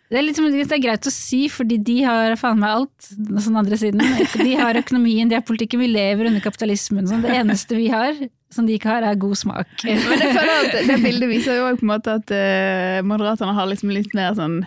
[0.07, 3.09] det er, litt, det er greit å si, fordi de har faen meg alt.
[3.43, 3.99] Sånn andre siden.
[4.39, 7.09] De har økonomien, de har politikken, vi lever under kapitalismen.
[7.09, 7.25] Sånn.
[7.25, 8.15] Det eneste vi har
[8.53, 9.73] som de ikke har, er god smak.
[9.83, 13.67] Men jeg føler at det bildet viser jo på en måte at uh, Moderaterne har
[13.67, 14.61] liksom litt mer sånn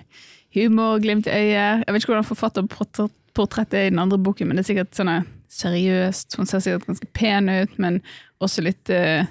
[0.57, 1.87] humor, glimt i øyet.
[1.87, 5.14] Jeg vet ikke hvordan forfatterportrettet er i den andre boken, men det er sikkert sånn
[5.50, 6.37] seriøst.
[6.37, 8.03] Hun ser sikkert ganske pen ut, men
[8.44, 9.24] også litt uh,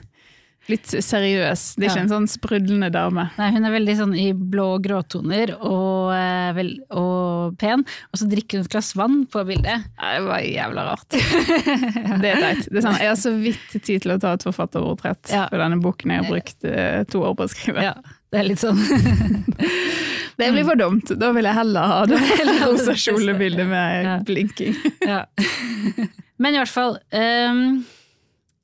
[0.69, 1.75] litt seriøs.
[1.75, 2.01] Det er ikke Ja.
[2.03, 3.29] en sånn sprudlende dame.
[3.37, 7.81] Nei, hun er veldig sånn i blå gråtoner og, eh, vel, og pen,
[8.13, 9.83] og så drikker hun et glass vann på bildet.
[9.99, 11.09] Nei, Det var jævla rart.
[11.09, 12.69] Det er teit.
[12.69, 15.47] Det er sånn, jeg har så vidt tid til å ta et forfatterportrett Ja.
[15.49, 17.81] for denne boken jeg har brukt eh, to år på å skrive.
[17.83, 17.93] Ja,
[18.31, 18.77] det er litt sånn
[20.39, 21.09] Det blir for dumt.
[21.19, 22.19] Da vil jeg heller ha det
[22.63, 24.17] rosa kjolebildet med Ja.
[24.23, 24.75] blinking.
[25.03, 25.25] ja.
[26.39, 27.83] Men i hvert fall um,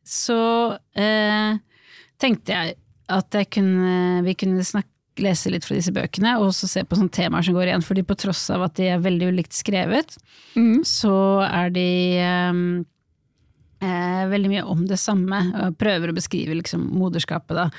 [0.08, 1.58] så eh,
[2.22, 2.76] tenkte jeg
[3.12, 4.90] at jeg kunne, vi kunne snakke,
[5.24, 7.84] lese litt fra disse bøkene, og så se på sånne temaer som går igjen.
[7.86, 10.18] Fordi på tross av at de er veldig ulikt skrevet,
[10.56, 10.82] Mm.
[10.84, 11.14] så
[11.46, 11.86] er de
[12.52, 12.86] um,
[13.84, 17.70] eh, veldig mye om det samme, og prøver å beskrive liksom moderskapet, da.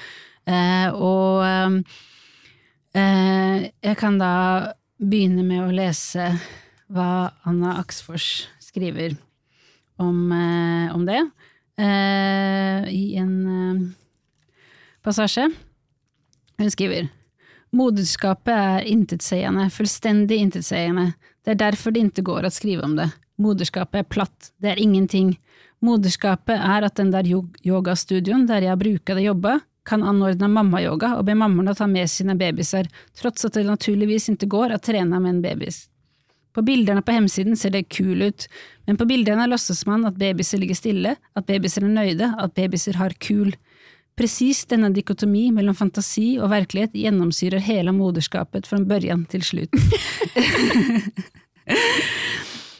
[0.47, 1.79] Eh, og ehm,
[2.95, 4.33] eh, jeg kan da
[5.03, 6.31] begynne med å lese
[6.93, 9.17] hva Anna Aksfors skriver
[9.99, 11.21] om, eh, om det,
[11.79, 13.87] eh, i en eh,
[15.07, 15.47] passasje.
[16.59, 17.09] Hun skriver
[17.77, 21.13] Moderskapet er intetsigende, fullstendig intetsigende.
[21.45, 23.11] Det er derfor det ikke går å skrive om det.
[23.43, 25.35] Moderskapet er platt, det er ingenting.
[25.85, 31.27] Moderskapet er at den der yogastudioen der jeg bruker å jobbe, kan anordne mammayoga og
[31.29, 35.37] be mammaene ta med sine babyer, trots at det naturligvis ikke går å trene med
[35.37, 35.85] en babys.
[36.57, 38.49] På bildene på hemsiden ser det kul ut,
[38.89, 42.99] men på bildene låses man at babyer ligger stille, at babyer er nøyde, at babyer
[42.99, 43.53] har kul.
[44.17, 49.77] Precis denne dikotomi mellom fantasi og virkelighet gjennomsyrer hele moderskapet fra børjan til slutt.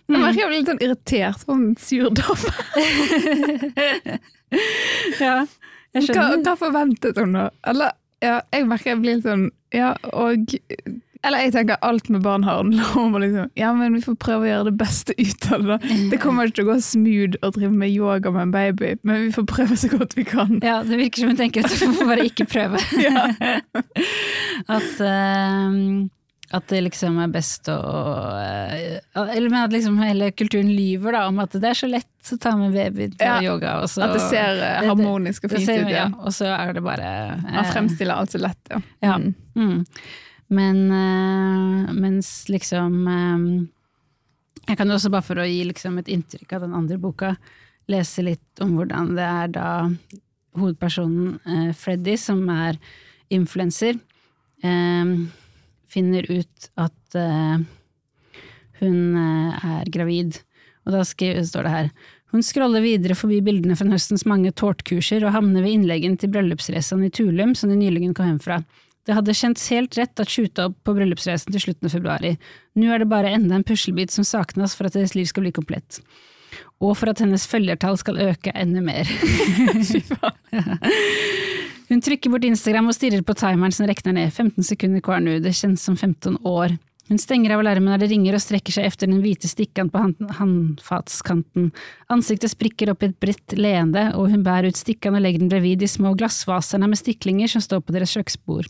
[0.07, 2.53] Jeg merker jeg blir litt sånn irritert på en sur dame.
[5.19, 6.43] ja, jeg Hva, skjønner.
[6.47, 7.49] hva forventet hun da?
[7.67, 10.55] Eller, ja, jeg merker jeg blir litt sånn, ja, og
[11.25, 14.51] Eller jeg tenker alt med barn handler om liksom Ja, men vi får prøve å
[14.51, 15.79] gjøre det beste ut av det.
[15.79, 15.95] da.
[16.13, 19.23] Det kommer ikke til å gå smooth å drive med yoga med en baby, men
[19.27, 20.59] vi får prøve så godt vi kan.
[20.63, 22.83] Ja, det virker som hun tenker at du får bare ikke prøve.
[23.07, 23.29] Ja.
[24.67, 26.09] At, ehm,
[26.55, 27.75] at det liksom er best å
[28.39, 32.31] eh, Eller men at liksom hele kulturen lyver da, om at det er så lett
[32.33, 33.75] å ta med baby til Ja, yoga.
[33.83, 35.91] Og så, At det ser eh, harmonisk og fint ut.
[35.91, 36.07] ja, Ja.
[36.19, 37.11] og så er det bare
[37.43, 38.81] Man eh, fremstiller alt så lett, ja.
[39.05, 39.19] Ja.
[39.59, 39.85] Mm.
[40.49, 43.47] Men eh, mens liksom eh,
[44.69, 47.37] Jeg kan også, bare for å gi liksom et inntrykk av den andre boka,
[47.91, 49.69] lese litt om hvordan det er da
[50.59, 52.81] hovedpersonen eh, Freddy, som er
[53.31, 53.99] influenser,
[55.91, 57.17] finner ut at
[58.79, 60.39] hun er gravid.
[60.87, 61.91] Og da står det her
[62.35, 67.05] hun scroller videre forbi bildene fra høstens mange tårtkurser og havner ved innleggen til bryllupsreisen
[67.07, 68.61] i Tulum som de nylig kom hjem fra.
[69.07, 72.33] Det hadde kjentes helt rett at skjuta opp på bryllupsreisen til slutten av februari.
[72.75, 75.55] Nå er det bare enda en puslebit som saknes for at deres liv skal bli
[75.55, 76.01] komplett.
[76.83, 79.07] Og for at hennes følgertall skal øke enda mer.
[81.87, 85.39] Hun trykker bort Instagram og stirrer på timeren som rekner ned, 15 sekunder hver nå,
[85.45, 86.75] det kjennes som 15 år.
[87.07, 90.01] Hun stenger av alarmen når det ringer og strekker seg efter den hvite stikkan på
[90.41, 91.69] håndfatskanten.
[92.11, 95.53] Ansiktet sprikker opp i et bredt leende, og hun bærer ut stikkan og legger den
[95.53, 98.67] bredvid de små glassvaserne med stiklinger som står på deres kjøkkenbord.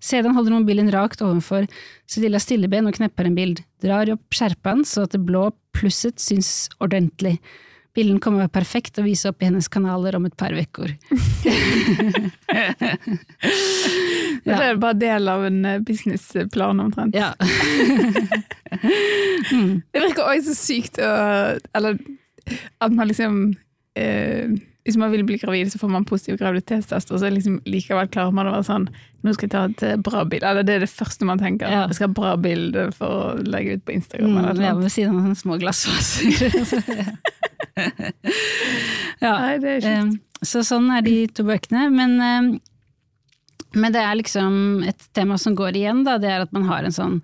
[0.00, 1.68] Sedan holder mobilen rakt ovenfor
[2.08, 6.16] sitt lilla stilleben og knepper en bild, drar opp skjerpan så at det blå plusset
[6.22, 7.36] syns ordentlig.
[7.94, 10.96] Bilden kommer å være perfekt og vise opp i hennes kanaler om et par uker.
[14.44, 17.14] Det er bare del av en eh, businessplan omtrent.
[17.14, 17.32] Ja.
[19.94, 21.10] Det virker også så sykt å
[21.76, 21.98] Eller
[22.82, 23.54] at man liksom
[23.96, 24.50] eh,
[24.84, 28.34] Hvis man vil bli gravid, så får man positiv graviditetstest, og så liksom likevel klarer
[28.36, 28.84] man å være sånn
[29.24, 30.44] Nå skal jeg ta et eh, bra bilde.
[30.50, 31.64] Eller det er det første man tenker.
[31.72, 31.86] Ja.
[31.88, 34.34] Jeg skal ha bra bilde for å legge ut på Instagram.
[34.34, 36.28] Mm, eller ved siden av sånne små glassvaser.
[39.24, 39.32] ja.
[39.32, 40.12] Nei, det er ikke eh,
[40.44, 41.86] Så sånn er de to bøkene.
[41.94, 42.44] Men, eh,
[43.80, 44.52] men det er liksom
[44.92, 46.18] et tema som går igjen, da.
[46.20, 47.16] Det er at man har en sånn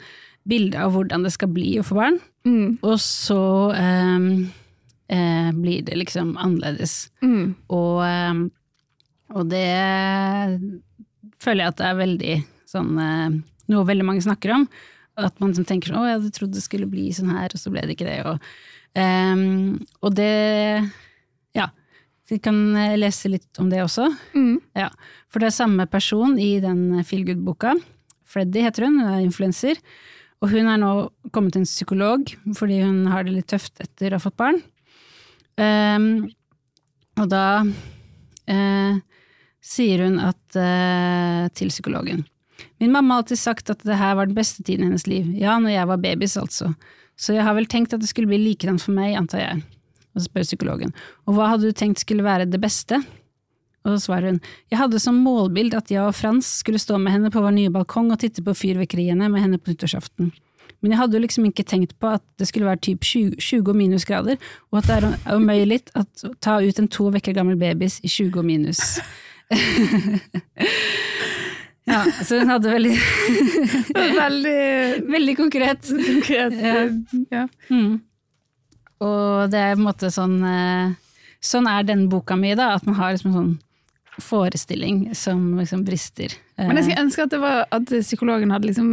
[0.49, 2.16] bilde av hvordan det skal bli å få barn.
[2.49, 3.42] mm, Og så
[3.77, 4.16] eh,
[5.11, 7.11] eh, blir det liksom annerledes.
[7.23, 7.55] mm.
[7.68, 8.40] Og, eh,
[9.35, 9.66] og det
[11.40, 12.37] føler jeg at det er veldig
[12.70, 14.64] sånn eh, Noe veldig mange snakker om.
[15.20, 17.61] At man som tenker sånn 'Å, jeg hadde trodd det skulle bli sånn her', og
[17.61, 18.16] så ble det ikke det.
[18.27, 18.40] Og,
[18.99, 20.90] um, og det
[21.55, 21.68] Ja.
[22.27, 24.09] Vi kan lese litt om det også.
[24.35, 24.59] Mm.
[24.75, 24.88] Ja,
[25.29, 27.77] For det er samme person i den Feel Good-boka.
[28.27, 29.79] Freddy heter hun, hun er influenser.
[30.42, 34.11] Og hun er nå kommet til en psykolog fordi hun har det litt tøft etter
[34.11, 34.62] å ha fått barn.
[35.61, 36.31] Ehm,
[37.20, 39.01] og da uh,
[39.61, 42.25] sier hun at, uh, til psykologen
[42.81, 45.27] Min mamma har alltid sagt at det her var den beste tiden i hennes liv.
[45.37, 46.70] Ja, når jeg var babys, altså.
[47.20, 49.62] Så jeg har vel tenkt at det skulle bli likedan for meg, antar jeg.
[50.14, 50.94] Og så spør psykologen.
[51.29, 53.03] Og hva hadde du tenkt skulle være det beste?
[53.85, 54.40] Og så svarer hun
[54.73, 57.73] Jeg hadde som målbild at jeg og Frans skulle stå med henne på vår nye
[57.73, 60.33] balkong og titte på fyrvekkeriene med henne på nyttårsaften.
[60.80, 63.74] Men jeg hadde jo liksom ikke tenkt på at det skulle være typ 20, 20
[63.76, 64.36] minusgrader,
[64.72, 66.04] og at det er umulig å
[66.40, 68.80] ta ut en to vekker gammel babys i 20 og minus.
[71.90, 72.92] ja, så hun hadde veldig
[74.20, 74.60] Veldig
[75.16, 75.88] Veldig konkret.
[75.90, 76.54] konkret.
[76.62, 76.86] Ja.
[77.30, 77.44] Ja.
[77.70, 78.00] Mm.
[79.00, 80.92] Og det er på en måte sånn eh,
[81.40, 83.52] Sånn er denne boka mi, da, at man har liksom sånn
[84.20, 86.34] forestilling som liksom brister.
[86.58, 88.90] Eh, Men jeg skulle ønske at, det var, at psykologen hadde liksom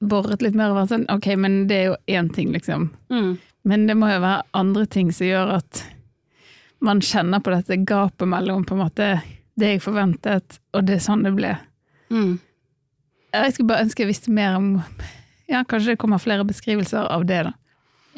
[0.00, 2.90] boret litt mer og vært sånn ok, men det er jo én ting, liksom.
[3.12, 3.36] mm.
[3.68, 5.82] Men det må jo være andre ting som gjør at
[6.80, 9.08] man kjenner på dette gapet mellom på en måte
[9.58, 11.56] det jeg forventet, og det er sånn det ble.
[12.14, 12.38] Mm.
[13.34, 14.68] Jeg skulle bare ønske jeg visste mer om
[15.48, 17.52] Ja, kanskje det kommer flere beskrivelser av det, da.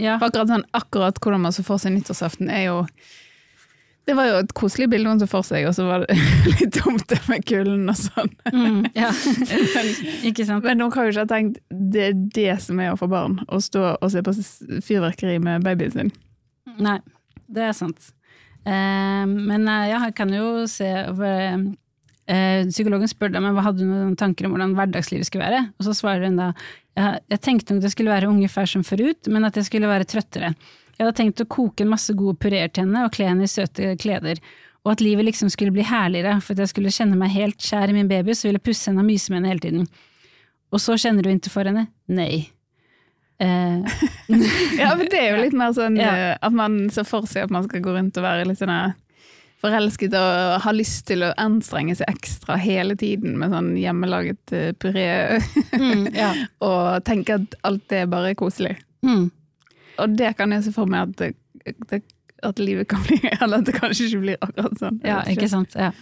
[0.00, 0.16] Ja.
[0.18, 2.76] Akkurat sånn, akkurat hvordan man så for seg nyttårsaften, er jo
[4.10, 6.16] Det var jo et koselig bilde hun så for seg, og så var det
[6.56, 8.32] litt dumt det med kulden og sånn.
[8.50, 8.80] Mm.
[8.98, 9.10] ja.
[10.28, 10.66] ikke sant.
[10.66, 13.38] Men hun kan jo ikke ha tenkt det er det som er å få barn,
[13.46, 14.34] å stå og se på
[14.82, 16.10] fyrverkeri med babyen sin.
[16.82, 16.98] Nei,
[17.50, 18.10] det er sant.
[18.66, 21.46] Eh, men ja, jeg kan jo se for,
[22.26, 25.64] eh, Psykologen spør meg, men hva hadde du noen tanker om hvordan hverdagslivet skulle være,
[25.78, 26.52] og så svarer hun da
[26.98, 30.08] jeg, jeg tenkte nok det skulle være ungefær som forut, men at jeg skulle være
[30.10, 30.52] trøttere.
[31.00, 33.50] Jeg hadde tenkt å koke en masse gode pureer til henne og kle henne i
[33.50, 34.36] søte kleder,
[34.84, 37.88] og at livet liksom skulle bli herligere, for at jeg skulle kjenne meg helt kjær
[37.88, 39.86] i min baby, så ville jeg pusse henne og myse med henne hele tiden.
[40.70, 41.86] Og så kjenner du ikke for henne?
[42.12, 42.50] Nei.
[43.40, 43.80] Eh,
[44.80, 46.12] Ja, men det er jo litt mer sånn Ja.
[46.12, 48.72] eh, at man ser for seg at man skal gå rundt og være litt sånn
[48.76, 48.92] eh,
[49.60, 55.08] forelsket og ha lyst til å anstrenge seg ekstra hele tiden med sånn hjemmelaget puré,
[55.76, 56.30] mm, ja.
[56.68, 58.76] og tenke at alt det bare er koselig.
[59.04, 59.26] Mm.
[60.02, 61.36] Og det kan jeg se for meg at,
[61.90, 62.02] det,
[62.46, 65.00] at livet kan bli, eller at det kanskje ikke blir akkurat sånn.
[65.06, 65.76] Ja, ikke sant.
[65.78, 65.92] Ja.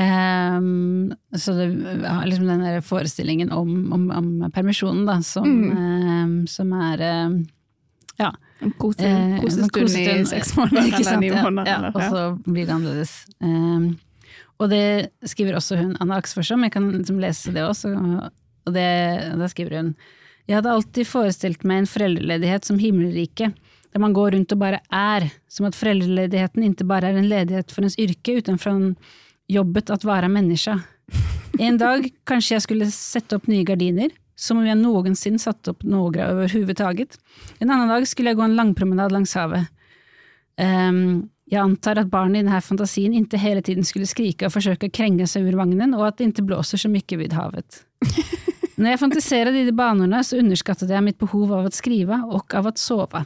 [0.00, 1.66] Um, så det
[2.30, 7.40] liksom den der forestillingen om, om, om permisjonen, da, som, ehm, som er um,
[8.20, 8.30] ja.
[8.78, 11.70] Kose, eh, kosestund i seks måneder eller ni måneder.
[11.70, 13.14] Ja, og så blir det annerledes.
[14.60, 14.84] Og det
[15.32, 17.94] skriver også hun, Anna Aksforsom, jeg kan liksom lese det også,
[18.68, 18.90] og det,
[19.40, 19.94] da skriver hun
[20.50, 23.52] Jeg hadde alltid forestilt meg en foreldreledighet som himmelrike,
[23.94, 27.70] der man går rundt og bare er, som at foreldreledigheten ikke bare er en ledighet
[27.70, 28.88] for ens yrke, utenfor från
[29.50, 30.74] jobbet at være menneske.
[31.62, 35.86] En dag kanskje jeg skulle sette opp nye gardiner, som om jeg noensinne satte opp
[35.86, 37.14] noe overhodet.
[37.60, 39.70] En annen dag skulle jeg gå en langpromenad langs havet.
[40.58, 44.90] Um, jeg antar at barnet i denne fantasien ikke hele tiden skulle skrike og forsøke
[44.90, 47.84] å krenge seg ur vagnen, og at det ikke blåser så mye vid havet.
[48.80, 52.54] Når jeg fantiserer i de banene, så underskattet jeg mitt behov av å skrive og
[52.56, 53.24] av å sove,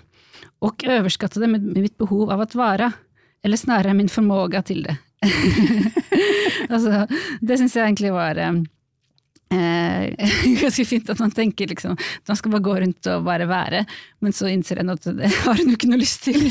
[0.66, 2.90] og överskattade med mitt behov av å være,
[3.44, 4.96] eller snarere min formåga til det.
[6.72, 7.04] altså,
[7.40, 8.58] det syns jeg egentlig var eh,
[9.54, 13.46] eh, ganske fint at man tenker liksom at man skal bare gå rundt og bare
[13.48, 13.84] være,
[14.24, 16.40] men så innser en at det har en jo ikke noe lyst til.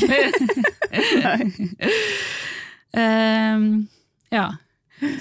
[3.04, 3.68] um,
[4.32, 4.48] ja.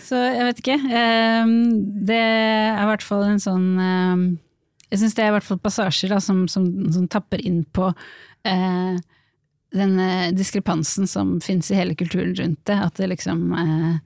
[0.03, 0.75] Så jeg vet ikke.
[0.95, 1.53] Ehm,
[2.07, 4.25] det er i hvert fall en sånn ehm,
[4.91, 7.87] Jeg syns det er i hvert fall passasjer da, som, som, som tapper inn på
[8.45, 8.93] eh,
[9.73, 12.77] den eh, diskrepansen som fins i hele kulturen rundt det.
[12.77, 13.97] At det liksom eh,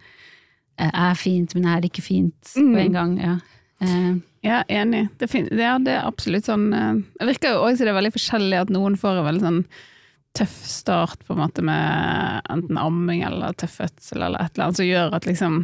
[0.88, 3.18] er fint, men er det ikke fint på en gang.
[3.20, 3.36] Ja.
[3.84, 4.16] Eh,
[4.48, 5.10] Ja, enig.
[5.20, 8.60] Det, fin ja, det er absolutt sånn Det virker jo også det er veldig forskjellig
[8.62, 9.58] at noen får en veldig sånn
[10.38, 14.82] tøff start på en måte med enten amming eller tøff fødsel eller et eller annet
[14.82, 15.62] som gjør at liksom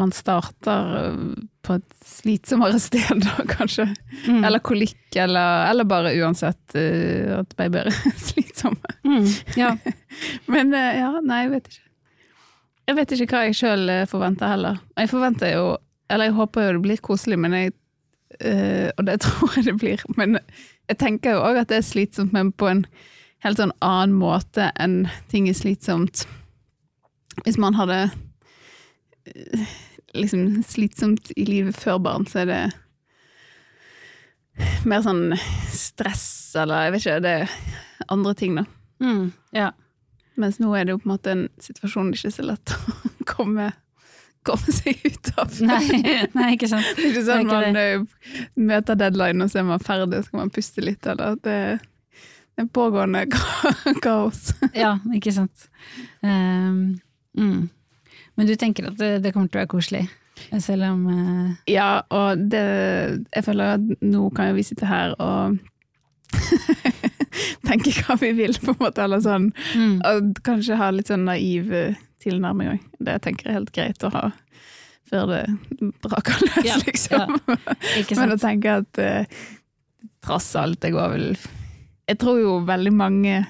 [0.00, 1.16] man starter eh,
[1.62, 3.90] på et slitsommere sted da, kanskje.
[4.26, 4.40] mm.
[4.44, 8.96] Eller kolikk, eller, eller bare uansett uh, at babyer er slitsomme.
[9.04, 9.28] mm,
[9.60, 9.74] ja.
[10.54, 11.86] Men uh, ja, nei, jeg vet ikke.
[12.88, 14.80] Jeg vet ikke hva jeg sjøl forventer heller.
[14.98, 15.66] Jeg forventer jo,
[16.10, 17.74] eller jeg håper jo det blir koselig, men jeg
[18.40, 20.02] uh, Og det tror jeg det blir.
[20.16, 20.40] Men
[20.88, 22.86] jeg tenker jo òg at det er slitsomt, men på en
[23.44, 26.26] helt sånn annen måte enn ting er slitsomt.
[27.44, 28.02] Hvis man hadde
[29.30, 29.74] eh,
[30.16, 32.62] liksom slitsomt i livet før barn, så er det
[34.88, 35.30] mer sånn
[35.72, 36.26] stress,
[36.58, 38.66] eller jeg vet ikke, det er andre ting, da.
[39.00, 39.70] Mm, ja.
[40.40, 42.74] Mens nå er det jo på en måte en situasjon det ikke er så lett
[42.74, 42.78] å
[43.32, 43.70] komme,
[44.46, 45.54] komme seg ut av.
[45.64, 46.88] Nei, nei, ikke sant.
[46.96, 49.84] Det er ikke sånn at er ikke man eh, møter deadline, og så er man
[49.84, 51.08] ferdig, så kan man puste litt.
[51.08, 51.58] Eller det,
[52.62, 53.26] er pågående
[54.04, 54.52] kaos.
[54.76, 55.68] Ja, ikke sant.
[56.22, 57.00] Um,
[57.38, 57.68] mm.
[58.38, 60.06] Men du tenker at det, det kommer til å være koselig?
[60.64, 61.48] Selv om uh...
[61.68, 62.62] Ja, og det
[63.28, 65.58] Jeg føler at nå kan jo vi sitte her og
[67.68, 69.50] tenke hva vi vil, på en måte, eller sånn.
[69.74, 72.86] mm, Og kanskje ha litt sånn naiv eh, tilnærming òg.
[73.02, 74.24] Det tenker jeg er helt greit å ha
[75.10, 75.44] før det
[76.04, 77.38] braker løs, Ja, liksom.
[77.98, 79.40] Ikke Men å tenke at uh,
[80.22, 81.26] tross alt, det går vel
[82.10, 83.40] Jeg tror jo veldig mange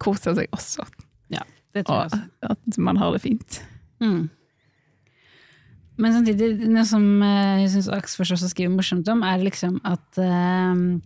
[0.00, 0.86] koser seg også,
[1.34, 1.42] Ja,
[1.74, 2.52] Det tror jeg og også.
[2.54, 3.60] at man har det fint.
[4.00, 4.30] Mm.
[6.00, 10.20] Men samtidig, noe som eh, jeg syns Aksfors også skriver morsomt om, er liksom at
[10.22, 11.00] eh,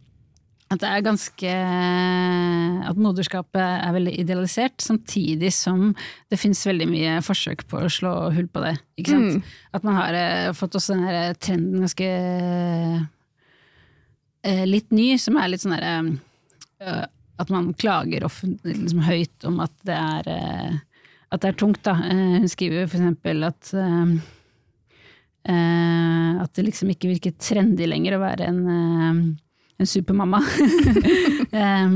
[0.73, 1.51] at det er ganske
[2.89, 5.93] At moderskapet er veldig idealisert, samtidig som
[6.33, 8.75] det fins veldig mye forsøk på å slå hull på det.
[9.01, 9.39] Ikke sant?
[9.39, 9.43] Mm.
[9.77, 12.09] At man har eh, fått også den her trenden ganske
[14.45, 16.15] eh, litt ny, som er litt sånn derre eh,
[16.81, 18.27] At man klager
[18.63, 20.77] liksom høyt om at det er eh,
[21.35, 21.97] at det er tungt, da.
[22.07, 24.13] Eh, hun skriver for eksempel at eh,
[25.51, 29.25] eh, at det liksom ikke virker trendy lenger å være en, eh,
[29.83, 30.43] en supermamma.
[31.55, 31.91] Eh,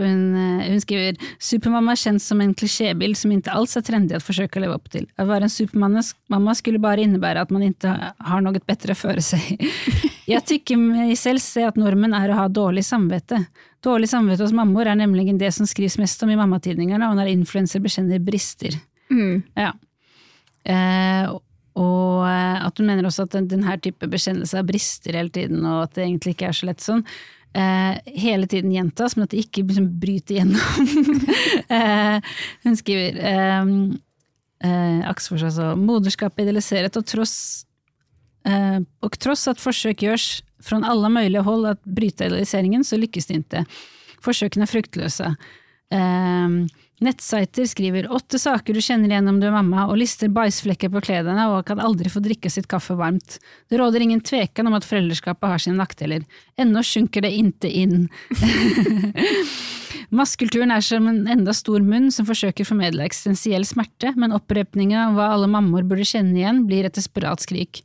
[0.00, 4.14] hun, eh, hun skriver Supermamma er kjent som en klisjébil som ikke alls er trendy
[4.14, 5.08] å forsøke å leve opp til.
[5.18, 9.24] Å være en supermamma skulle bare innebære at man ikke har noe bedre å føre
[9.24, 9.58] seg.
[10.30, 13.66] Jeg tykker meg selv se at normen er å ha dårlig samvittighet.
[13.84, 17.32] Dårlig samvittighet hos mammaer er nemlig det som skrives mest om i mammatidningene, og når
[17.32, 18.76] influenser bekjenner brister.
[19.10, 19.40] Mm.
[19.56, 19.72] Ja.
[20.68, 21.30] Eh,
[21.80, 25.64] og eh, at hun mener også at den, den type bekjennelse av brister hele tiden,
[25.64, 27.04] og at det egentlig ikke er så lett sånn,
[27.56, 31.16] eh, hele tiden gjentas, men at det ikke liksom bryter gjennom.
[31.78, 33.74] eh, hun skriver eh,
[34.66, 37.36] eh, Aksfors altså, moderskap idealiseres, og tross,
[38.48, 40.28] eh, og tross at forsøk gjørs
[40.64, 43.64] fra alle mulige hold at bryte idealiseringen, så lykkes det ikke.
[44.24, 45.32] Forsøkene er fruktløse.
[45.90, 46.60] Eh,
[47.00, 51.00] Nettsider skriver åtte saker du kjenner igjen om du er mamma, og lister bæsjflekker på
[51.06, 53.38] klærne og kan aldri få drikke sitt kaffe varmt.
[53.72, 56.26] Det råder ingen tveken om at foreldreskapet har sine nakteler.
[56.60, 58.10] Ennå sjunker det inte inn.
[60.20, 65.00] Maskulturen er som en enda stor munn som forsøker å formidle eksistensiell smerte, men opprepningen
[65.00, 67.80] av hva alle mammaer burde kjenne igjen, blir et desperat skrik.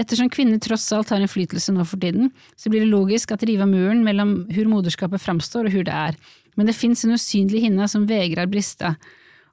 [0.00, 3.66] Ettersom kvinner tross alt har innflytelse nå for tiden, så blir det logisk at rive
[3.68, 6.16] muren mellom hvor moderskapet framstår og hvor det er,
[6.56, 8.94] men det fins en usynlig hinne som vegrer briste.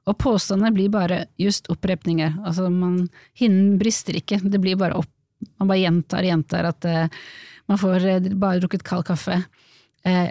[0.08, 2.40] Og påstandene blir bare just opprepninger.
[2.44, 3.04] Altså, man,
[3.36, 5.10] hinnen brister ikke, det blir bare opp.
[5.60, 7.20] Man bare gjentar og gjentar at uh,
[7.70, 9.38] man får uh, bare drukket kald kaffe.
[10.02, 10.30] Eh,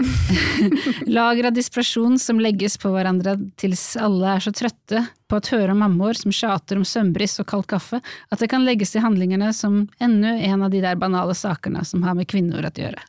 [1.05, 5.75] lager av dispersjon som legges på hverandre til alle er så trøtte på å høre
[5.75, 9.51] om mammaer som tjater om søvnbrist og kald kaffe, at det kan legges til handlingene
[9.53, 13.01] som enda en av de der banale sakene som har med kvinneord å gjøre.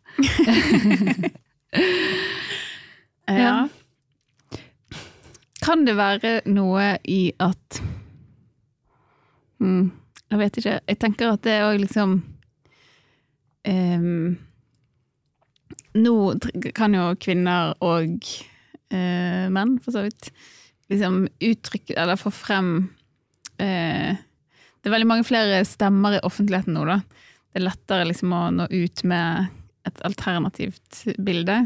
[3.31, 3.69] Ja.
[5.63, 7.81] Kan det være noe i at
[9.61, 9.91] hmm,
[10.31, 10.77] Jeg vet ikke.
[10.89, 12.17] Jeg tenker at det òg liksom
[13.71, 14.39] ehm,
[15.99, 16.15] Nå
[16.77, 18.13] kan jo kvinner og
[18.95, 20.31] eh, menn, for så vidt,
[20.91, 22.71] liksom uttrykke Eller få frem
[23.59, 27.01] eh, Det er veldig mange flere stemmer i offentligheten nå, da.
[27.51, 29.51] Det er lettere liksom å nå ut med
[29.89, 31.65] et alternativt bilde.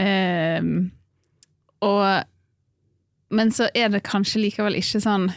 [0.00, 0.62] Eh,
[1.84, 2.24] og
[3.28, 5.28] Men så er det kanskje likevel ikke sånn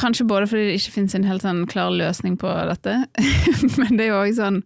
[0.00, 2.94] Kanskje både fordi det ikke finnes en helt sånn klar løsning på dette,
[3.80, 4.60] men det er jo òg sånn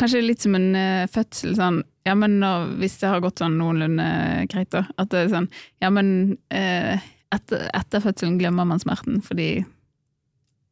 [0.00, 3.58] Kanskje litt som en uh, fødsel, sånn Ja, men når, hvis det har gått sånn
[3.60, 4.06] noenlunde
[4.50, 5.48] greit, da, at det er sånn
[5.84, 6.96] Ja, men uh,
[7.34, 9.64] etter, etter fødselen glemmer man smerten fordi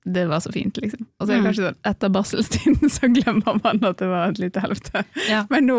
[0.08, 1.04] det var så fint, liksom.
[1.20, 1.46] Og så er det Mm.
[1.50, 5.02] kanskje sånn etter barselstiden så glemmer man at det var et lite helvete.
[5.28, 5.42] Ja.
[5.52, 5.76] Men nå,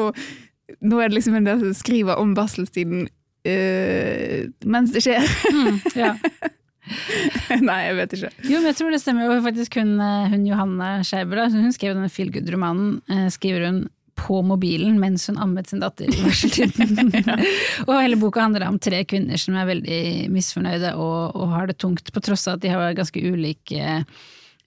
[0.80, 5.26] nå er det liksom en del som skriver om barselstiden uh, mens det skjer.
[5.52, 6.14] Mm, ja.
[7.70, 8.32] Nei, jeg vet ikke.
[8.50, 9.32] Jo, men jeg tror det stemmer.
[9.32, 13.82] Og faktisk hun, eh, hun Johanne Skjæber, hun skrev denne feelgood-romanen, eh, skriver hun
[14.22, 17.14] på mobilen mens hun ammet sin datter i barseltiden.
[17.88, 20.04] og hele boka handler om tre kvinner som er veldig
[20.34, 23.96] misfornøyde og, og har det tungt, på tross av at de har ganske ulike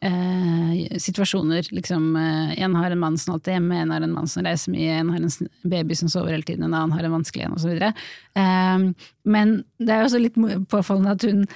[0.04, 1.68] eh, situasjoner.
[1.74, 4.46] Liksom, eh, en har en mann som alltid er hjemme, en har en mann som
[4.46, 7.46] reiser mye, en har en baby som sover hele tiden, en annen har en vanskelig
[7.46, 7.78] en, osv.
[7.78, 9.06] Eh,
[9.36, 10.40] men det er jo også litt
[10.72, 11.46] påfallende at hun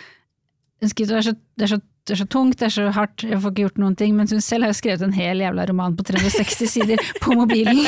[0.78, 2.84] hun skriver, det, er så, det, er så, det er så tungt, det er så
[2.94, 4.14] hardt, jeg får ikke gjort noen ting.
[4.14, 7.82] Mens hun selv har jo skrevet en hel jævla roman på 360 sider på mobilen.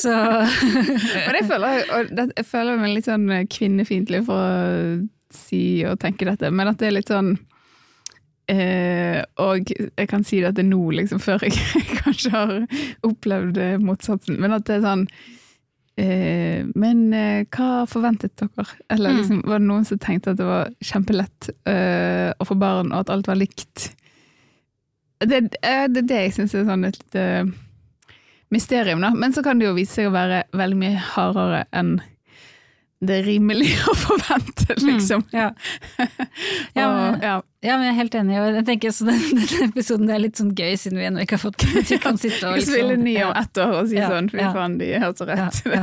[0.00, 4.96] så Og det føler jeg, og det, jeg føler meg litt sånn kvinnefiendtlig for å
[5.34, 7.34] si og tenke dette, men at det er litt sånn
[8.48, 11.52] eh, Og jeg kan si dette nå, liksom, før jeg
[12.00, 12.54] kanskje har
[13.04, 15.04] opplevd motsatsen, men at det er sånn
[15.98, 18.66] Men eh, hva forventet dere?
[18.90, 19.16] Eller Mm.
[19.18, 23.00] liksom, var det noen som tenkte at det var kjempelett eh, å få barn, og
[23.00, 23.88] at alt var likt?
[25.18, 27.24] Det, er det det jeg syns er sånn et lite
[28.54, 29.10] mysterium, da.
[29.10, 31.96] Men så kan det jo vise seg å være veldig mye hardere enn
[32.98, 35.22] det er rimelig å forvente, liksom.
[35.28, 35.50] Mm, ja.
[36.78, 37.34] Ja, men, ja.
[37.64, 38.34] ja, men jeg er helt enig.
[38.38, 41.42] Jeg tenker også den, denne episoden er litt sånn gøy, siden vi ennå ikke har
[41.42, 44.30] fått at vi kan sitte og liksom, er ny om ett år og Ja, sånn,
[44.32, 45.60] fy faen, de har så rett.
[45.64, 45.78] Det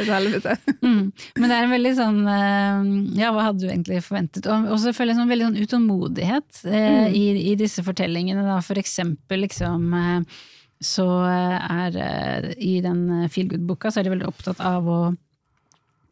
[0.00, 0.56] er helvete.
[0.82, 1.00] Mm.
[1.38, 2.90] Men det er en veldig sånn eh,
[3.20, 4.46] Ja, hva hadde du egentlig forventet?
[4.50, 7.14] Og så føler jeg sånn veldig sånn utålmodighet eh, Mm.
[7.14, 8.42] i, i disse fortellingene.
[8.46, 8.58] Da.
[8.64, 10.38] For eksempel liksom eh,
[10.82, 15.00] så eh, er i den Feel Good-boka så er de veldig opptatt av å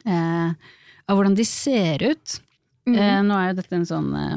[0.09, 0.75] eh,
[1.09, 2.39] Av hvordan de ser ut.
[2.89, 2.97] Mm.
[2.97, 4.37] Eh, nå er jo dette en sånn eh,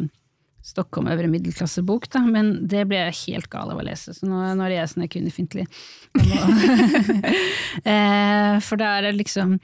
[0.64, 4.44] Stockholm øvre middelklassebok, da, men det ble jeg helt gal av å lese, så nå,
[4.56, 5.66] nå er jeg kvinnefiendtlig.
[6.14, 7.32] Jeg må-
[7.92, 9.56] eh, for da er det liksom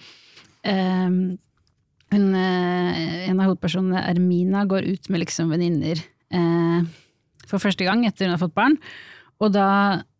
[0.66, 1.10] eh,
[2.16, 6.02] hun, eh, En av hovedpersonene, Ermina, går ut med liksom venninner
[6.34, 6.82] eh,
[7.48, 8.78] for første gang etter hun har fått barn.
[9.38, 9.68] Og da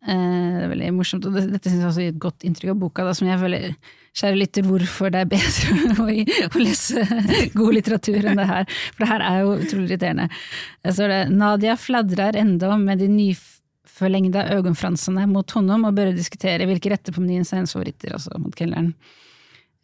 [0.06, 2.82] eh, Det er veldig morsomt, og dette syns jeg også gir et godt inntrykk av
[2.86, 3.72] boka, da, som jeg føler
[4.18, 6.08] Kjære lytter, hvorfor det er bedre å,
[6.48, 7.04] å lese
[7.54, 8.66] god litteratur enn det her.
[8.96, 10.26] For det her er jo utrolig irriterende.
[10.82, 16.66] Så står det Nadia fladrer enda med de nyforlengda øyenfransene mot honom og bør diskutere
[16.66, 18.92] hvilke retter på menyen som er hennes favoritter, altså mot kelneren.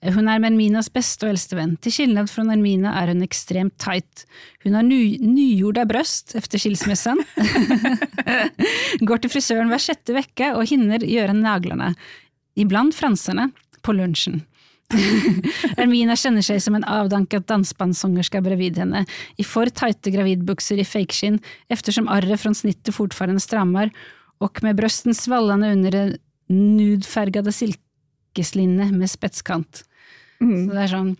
[0.04, 1.78] Hun er Merminas beste og eldste venn.
[1.80, 4.26] Til skillnad fra Nermina er hun ekstremt tight.
[4.64, 7.22] Hun har ny, nygjorda brøst efter skilsmissen.
[9.08, 11.94] Går til frisøren hver sjette uke og hinner gjøre naglene.
[12.60, 13.48] Iblant franserne.
[13.84, 14.42] På lunsjen.
[15.80, 19.04] Ermina kjenner seg som en avdanket dansbandssångerska bredvid henne,
[19.40, 21.40] i for tighte gravidbukser i fakeskinn,
[21.72, 23.92] eftersom arret fra snittet fortfarande strammar,
[24.42, 26.12] og med brøsten svallende under en
[26.52, 29.84] nudfärgade silkeslinne med spetskant.
[30.42, 30.68] Mm.
[30.68, 31.16] Så det er sånn,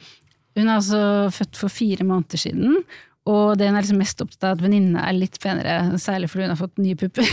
[0.58, 1.02] hun er altså
[1.34, 2.78] født for fire måneder siden,
[3.24, 6.44] og det hun er liksom mest opptatt av at venninna er litt penere, særlig fordi
[6.44, 7.30] hun har fått nye pupper.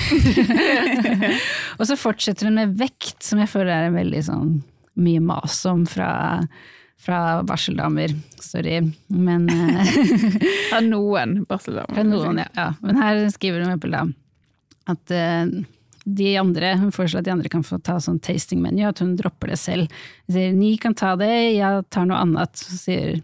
[1.79, 4.53] og så fortsetter hun med vekt, som jeg føler er en veldig sånn
[4.99, 6.11] mye mas om fra,
[6.99, 8.15] fra barseldamer.
[8.41, 9.47] Sorry, men
[10.69, 11.93] Fra Av noen barseldamer.
[11.95, 12.71] fra noen, ja, ja.
[12.81, 14.07] Men her skriver hun da
[14.91, 15.61] at uh,
[16.03, 19.53] de andre, hun foreslår at de andre kan få ta sånn tasting-menu, at hun dropper
[19.53, 19.91] det selv.
[20.25, 22.57] Hun sier ni kan ta det, jeg tar noe annet.
[22.57, 23.19] Så sier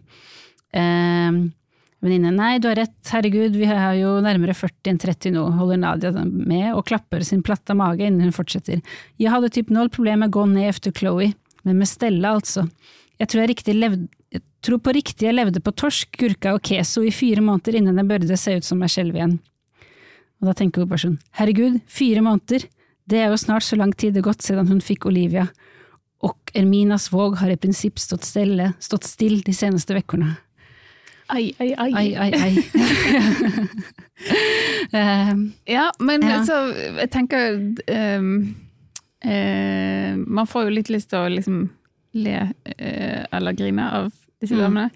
[0.78, 1.39] eh,
[2.05, 5.82] venninne nei, du har rett, herregud, vi har jo nærmere 40 enn 30 nå, holder
[5.82, 8.84] Nadia med og klapper sin platta mage innen hun fortsetter.
[9.18, 11.34] Jeg hadde typ noll problem med å gå ned efter Chloe,
[11.68, 12.65] men med Stella altså.
[13.18, 17.01] Jeg tror, jeg levde, jeg tror på riktig jeg levde på torsk, gurka og queso
[17.03, 19.38] i fire måneder innen jeg burde se ut som meg selv igjen.
[20.38, 22.68] Og da tenker hun bare sånn, herregud, fire måneder,
[23.09, 25.47] det er jo snart så lang tid det gått siden hun fikk Olivia,
[26.22, 30.36] og Erminas våg har i prinsipp stått stille, stått still de seneste vekkorna.
[31.34, 31.91] Ai, ai, ai.
[31.91, 32.53] Ai, ai, ai.
[35.34, 35.41] um,
[35.78, 36.38] Ja, men Ja.
[36.39, 36.61] altså,
[37.01, 37.57] jeg tenker
[37.91, 38.55] ehm,
[39.28, 41.62] eh, Man får jo litt lyst til å liksom
[42.18, 42.36] le
[42.78, 44.12] eh, eller grine av
[44.42, 44.62] disse Mm.
[44.64, 44.90] damene.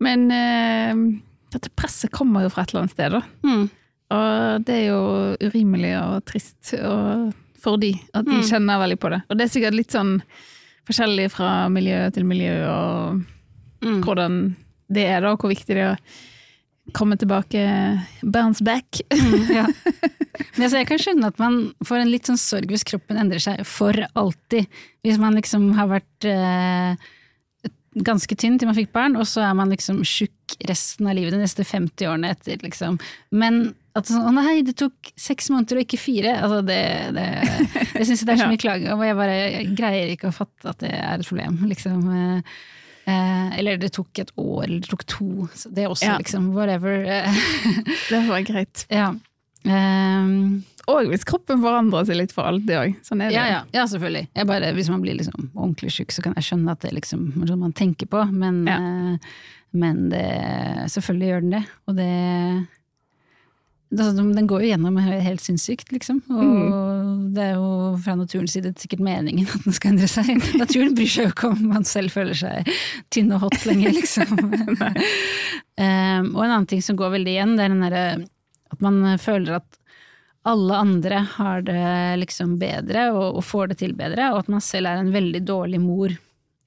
[0.00, 1.20] Men eh,
[1.54, 3.22] dette presset kommer jo fra et eller annet sted, da.
[3.44, 3.64] mm,
[4.14, 7.32] Og det er jo urimelig og trist og
[7.64, 8.42] for de, at de Mm.
[8.44, 9.22] kjenner veldig på det.
[9.30, 10.20] Og det er sikkert litt sånn
[10.86, 13.22] forskjellig fra miljø til miljø, og
[13.80, 14.02] mm.
[14.04, 14.56] hvordan
[14.92, 15.96] det er da, og hvor viktig det er
[16.92, 17.64] komme tilbake,
[18.22, 19.00] bounce back.
[19.14, 19.66] Mm, ja.
[20.56, 23.42] Men altså, jeg kan skjønne at man får en litt sånn sorg hvis kroppen endrer
[23.42, 24.68] seg for alltid.
[25.06, 27.06] Hvis man liksom har vært eh,
[28.04, 31.34] ganske tynn til man fikk barn, og så er man liksom tjukk resten av livet
[31.34, 32.98] de neste 50 årene etter, liksom.
[33.34, 36.80] Men at sånn, å nei, det tok seks måneder og ikke fire, altså det,
[37.14, 37.26] det
[37.94, 40.72] Jeg syns det er så mye klage, og jeg bare jeg greier ikke å fatte
[40.72, 42.08] at det er et problem, liksom.
[42.10, 42.56] Eh,
[43.06, 45.48] eh, eller det tok et år, eller det tok to.
[45.54, 46.18] Så det er også Ja.
[46.18, 47.04] liksom whatever.
[47.04, 47.44] eh,
[48.10, 48.86] Det var greit.
[48.90, 49.12] ja.
[49.64, 52.96] Ehm, Og hvis kroppen forandrer seg litt for alltid òg.
[53.06, 53.36] Sånn er det.
[53.38, 54.28] ja, ja, ja, selvfølgelig.
[54.36, 56.98] Jeg bare, hvis man blir liksom ordentlig syk, så kan jeg skjønne at det er
[56.98, 58.76] liksom noe man tenker på, men, Ja.
[58.76, 59.16] eh,
[59.72, 60.26] men det,
[60.92, 61.64] selvfølgelig gjør den det.
[61.88, 62.66] Og det
[63.94, 66.22] Den går jo gjennom helt, sinnssykt, liksom.
[66.30, 67.34] Og Mm.
[67.34, 70.30] det er jo fra naturens side sikkert meningen at den skal endre seg.
[70.62, 72.68] Naturen bryr seg jo ikke om man selv føler seg
[73.14, 74.34] tynn og hot lenger, liksom.
[75.78, 78.04] um, og en annen ting som går veldig igjen, det er den derre
[78.74, 79.80] at man føler at
[80.44, 81.84] alle andre har det
[82.20, 85.40] liksom bedre og, og får det til bedre, og at man selv er en veldig
[85.48, 86.12] dårlig mor.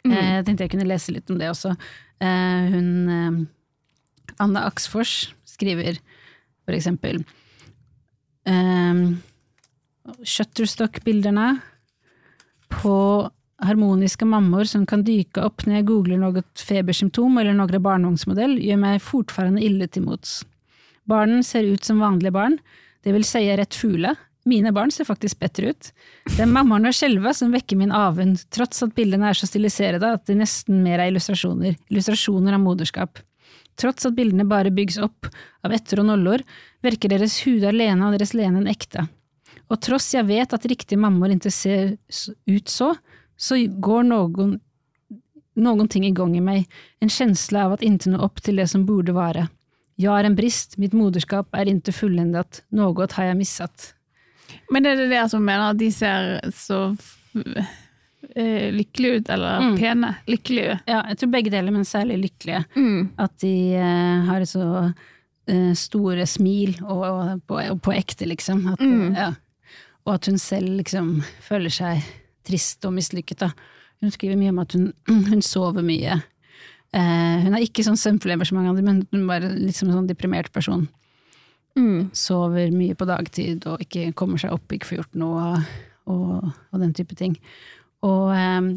[0.07, 0.13] Mm.
[0.13, 1.75] Eh, jeg tenkte jeg kunne lese litt om det også.
[2.23, 3.38] Eh, hun eh,
[4.41, 5.99] Anna Aksfors skriver
[6.68, 7.24] for eksempel
[8.47, 9.18] Um,
[10.24, 11.57] Shutterstock-bildene
[12.72, 12.97] på
[13.63, 18.80] harmoniske mammor som kan dyke opp når jeg googler noe febersymptom eller noen barnevognsmodell, gjør
[18.80, 20.39] meg fortfarande ille til mots.
[21.07, 22.57] Barnen ser ut som vanlige barn,
[23.03, 24.13] det vil si rett fugle.
[24.47, 25.89] Mine barn ser faktisk bedre ut.
[26.30, 30.13] Det er mammaen og skjelva som vekker min avund, tross at bildene er så stiliserede
[30.15, 33.20] at de nesten mer er illustrasjoner, illustrasjoner av moderskap.
[33.78, 35.30] Tross at bildene bare bygges opp
[35.65, 36.43] av etter- og nollår,
[36.86, 39.05] virker deres hud alene og deres lene en ekte.
[39.67, 41.97] Og tross jeg vet at riktige mammaer ikke ser
[42.47, 42.93] ut så,
[43.38, 44.55] så går noen,
[45.59, 46.65] noen ting i gang i meg,
[47.03, 49.47] en kjensle av at ikke nå opp til det som burde være.
[49.97, 53.91] Jeg har en brist, mitt moderskap er ikke fullendet, noe har jeg misset.
[54.71, 56.95] Men er det det som mener at de ser så
[58.38, 59.75] uh, lykkelige ut, eller mm.
[59.79, 60.13] pene?
[60.29, 60.79] Lykkelige?
[60.88, 62.63] Ja, jeg tror begge deler, men særlig lykkelige.
[62.75, 63.01] Mm.
[63.23, 68.63] At de uh, har så uh, store smil, og, og, på, og, på, ekte, liksom.
[68.73, 69.17] At, mm.
[69.17, 69.31] ja.
[70.07, 72.05] Og at hun selv liksom føler seg
[72.47, 73.43] trist og mislykket.
[73.43, 73.51] Da.
[74.03, 74.91] Hun skriver mye om at hun,
[75.31, 76.21] hun sover mye.
[76.97, 80.07] hun er ikke sånn søvnproblemer som mange andre, men hun er bare liksom en sånn
[80.07, 80.88] deprimert person.
[81.77, 82.09] Mm.
[82.15, 85.49] Sover mye på dagtid og ikke kommer seg opp, ikke får gjort noe,
[86.09, 87.35] og, og den type ting.
[88.05, 88.69] Og um,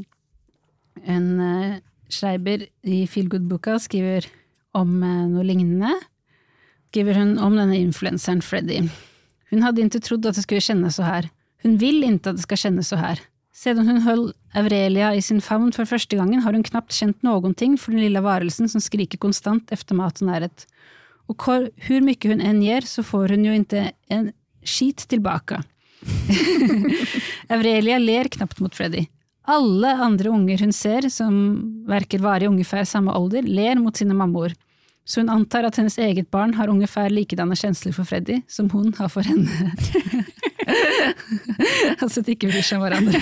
[1.04, 1.78] en uh,
[2.10, 4.28] Schreiber i Feel Good-boka skriver
[4.76, 5.92] om uh, noe lignende.
[6.90, 8.86] Skriver hun om denne influenseren Freddy.
[9.50, 11.28] Hun hadde ikke trodd at det skulle kjennes så her.
[11.64, 13.20] Hun vil ikke at det skal kjennes så her.
[13.60, 17.54] Siden hun holdt Aurelia i sin favn for første gangen, har hun knapt kjent noen
[17.54, 20.64] ting for den lille varelsen som skriker konstant efter mat og nærhet.
[21.30, 21.66] Og hvor
[22.06, 24.30] mye hun enn gjør, så får hun jo ikke en
[24.66, 25.60] skit tilbake.
[27.55, 29.07] Aurelia ler knapt mot Freddy.
[29.51, 31.34] Alle andre unger hun ser, som
[31.88, 34.55] verker varig ungefær samme alder, ler mot sine mammaer.
[35.05, 38.92] Så hun antar at hennes eget barn har ungefær likedanne kjensler for Freddy som hun
[38.98, 39.51] har for henne.
[42.03, 43.18] altså at de ikke bryr seg om hverandre.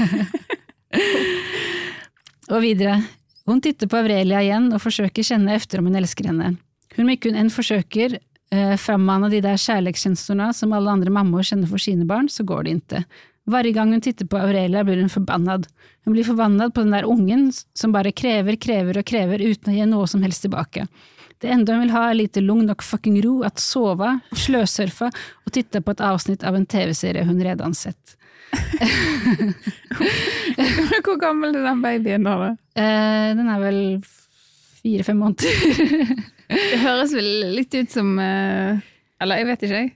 [2.52, 2.98] og videre.
[3.48, 6.58] Hun titter på Aurelia igjen og forsøker kjenne efter om hun elsker henne.
[6.98, 8.18] Hun mye hun enn forsøker,
[8.54, 12.66] eh, frammane de der kjærlighetskjenslene som alle andre mammaer kjenner for sine barn, så går
[12.66, 13.04] det ikke.
[13.48, 15.68] Hver gang hun titter på Aurelia, blir hun forbannad.
[16.04, 19.76] Hun blir forbannad på den der ungen som bare krever, krever og krever uten å
[19.78, 20.84] gi noe som helst tilbake.
[21.40, 25.52] Det enda hun vil ha, er lite lugn og fucking ro, at sove, sløsurfe og
[25.54, 28.16] titte på et avsnitt av en TV-serie hun redan sett.
[31.04, 32.34] Hvor gammel er den babyen da?
[32.42, 32.50] da?
[32.80, 33.80] Eh, den er vel
[34.82, 35.54] fire-fem måneder.
[36.48, 38.80] Det høres vel litt ut som eh,
[39.20, 39.94] Eller jeg vet ikke, jeg.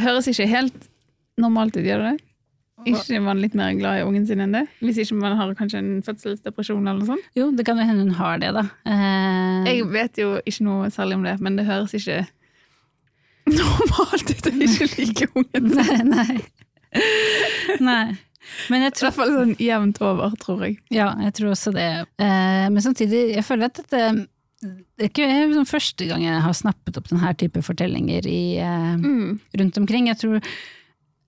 [0.00, 0.86] Høres ikke helt
[1.40, 2.28] normalt ut, gjør det det?
[2.92, 4.64] Ikke man litt mer glad i ungen sin enn det?
[4.82, 7.28] Hvis ikke man har kanskje en fødselsdepresjon eller noe sånt?
[7.38, 8.64] Jo, det kan jo hende hun har det, da.
[8.88, 9.68] Eh...
[9.68, 12.24] Jeg vet jo ikke noe særlig om det, men det høres ikke
[13.52, 16.10] normalt ut å ikke like ungen sin.
[16.10, 17.78] Nei, nei.
[17.92, 18.04] nei.
[18.72, 20.78] Men jeg tror, I hvert fall sånn jevnt over, tror jeg.
[20.94, 21.88] Ja, jeg tror også det.
[22.18, 24.02] Eh, men samtidig, jeg føler at dette
[24.62, 28.94] det er ikke liksom første gang jeg har snappet opp denne type fortellinger i, eh,
[29.00, 29.40] mm.
[29.58, 30.08] rundt omkring.
[30.10, 30.38] Jeg tror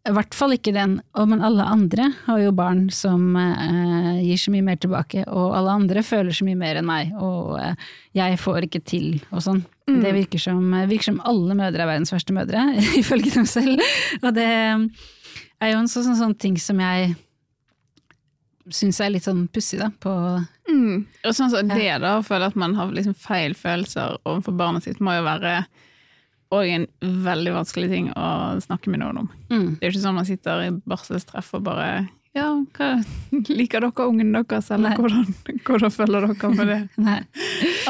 [0.05, 4.53] i hvert fall ikke den, men alle andre har jo barn som eh, gir så
[4.53, 7.87] mye mer tilbake, og alle andre føler så mye mer enn meg, og eh,
[8.21, 9.63] jeg får ikke til, og sånn.
[9.89, 10.01] Mm.
[10.05, 10.61] Det virker som,
[10.91, 12.67] virker som, alle mødre er verdens verste mødre,
[13.01, 13.81] ifølge dem selv.
[14.21, 17.15] Og det er jo en sånn, sånn ting som jeg
[18.73, 19.91] syns er litt sånn pussig, da.
[20.01, 20.13] På
[20.71, 21.05] mm.
[21.25, 24.87] Og sånn som det, da, å føle at man har liksom feil følelser overfor barnet
[24.87, 25.59] sitt, må jo være
[26.55, 26.85] òg en
[27.25, 28.27] veldig vanskelig ting å
[28.63, 29.31] snakke med noen om.
[29.51, 29.71] Mm.
[29.79, 31.89] Det er jo ikke sånn man sitter i barselstreff og bare
[32.35, 32.89] ja, hva,
[33.61, 35.29] liker dere ungen deres, eller hvordan,
[35.63, 36.81] hvordan, føler dere med det?
[37.07, 37.21] Nei.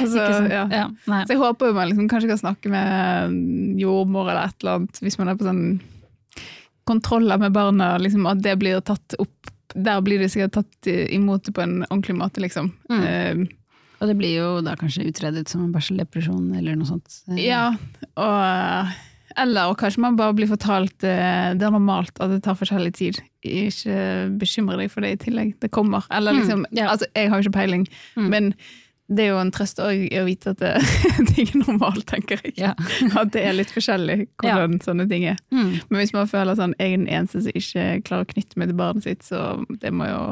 [0.01, 0.67] Altså, ja.
[0.69, 0.87] Ja,
[1.25, 5.01] Så jeg håper jo man liksom kanskje kan snakke med jordmor eller et eller annet,
[5.01, 5.65] hvis man er på sånn
[6.85, 9.44] kontroller med barna, liksom, at det blir tatt opp
[9.75, 12.71] der blir det sikkert tatt imot på en ordentlig måte, liksom.
[12.91, 13.03] Mm.
[13.03, 17.21] Uh, og det blir jo da kanskje utredet som en barseldepresjon eller noe sånt.
[17.41, 17.71] Ja,
[18.21, 18.95] og,
[19.41, 22.95] eller og kanskje man bare blir fortalt uh, det er normalt at det tar forskjellig
[22.99, 23.21] tid.
[23.45, 23.99] Ikke
[24.41, 26.07] bekymre deg for det i tillegg, det kommer.
[26.11, 26.91] Eller mm, liksom, mm, ja.
[26.93, 27.87] altså jeg har jo ikke peiling,
[28.19, 28.29] mm.
[28.31, 28.53] men
[29.13, 29.91] det er jo en trøst å
[30.25, 30.73] vite at det,
[31.29, 32.55] det er normalt, tenker jeg.
[32.61, 32.73] Ja.
[33.21, 34.85] at det er litt forskjellig hvordan ja.
[34.87, 35.41] sånne ting er.
[35.53, 35.75] Mm.
[35.91, 38.71] Men hvis man føler sånn jeg er den eneste som ikke klarer å knytte meg
[38.71, 39.43] til barnet sitt, så
[39.83, 40.23] det må jo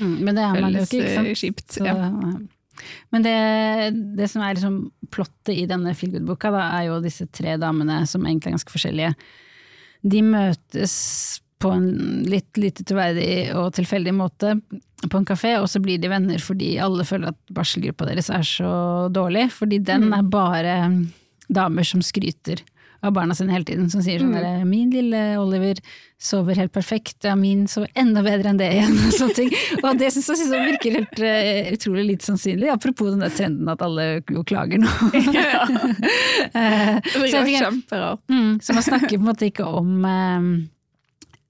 [0.00, 1.12] mm, Men det ikke, ikke?
[1.22, 1.66] Eh, kjipt.
[1.76, 2.10] Så, ja.
[3.14, 3.36] Men det,
[4.18, 4.80] det, som er liksom
[5.12, 9.14] plottet i denne feelgood-boka, er jo disse tre damene som egentlig er ganske forskjellige.
[10.10, 10.96] De møtes
[11.60, 11.90] på en
[12.24, 14.54] litt lite troverdig og tilfeldig måte
[15.08, 18.44] på en kafé, og så blir de venner fordi alle føler at barselgruppa deres er
[18.46, 18.72] så
[19.12, 19.48] dårlig.
[19.54, 20.18] Fordi den mm.
[20.18, 20.76] er bare
[21.48, 22.60] damer som skryter
[23.00, 23.88] av barna sine hele tiden.
[23.90, 24.68] Som sier sånn mm.
[24.68, 25.80] 'min lille Oliver
[26.20, 28.98] sover helt perfekt', ja, min sover enda bedre enn det igjen.
[29.06, 29.54] Og sånne ting.
[29.80, 32.68] Og det syns jeg virker helt uh, utrolig lite sannsynlig.
[32.72, 34.92] Apropos den der trenden at alle jo klager nå.
[35.38, 35.64] ja.
[35.64, 38.24] uh, det er kjemperart.
[38.28, 40.52] Mm, så man snakker på en måte ikke om uh,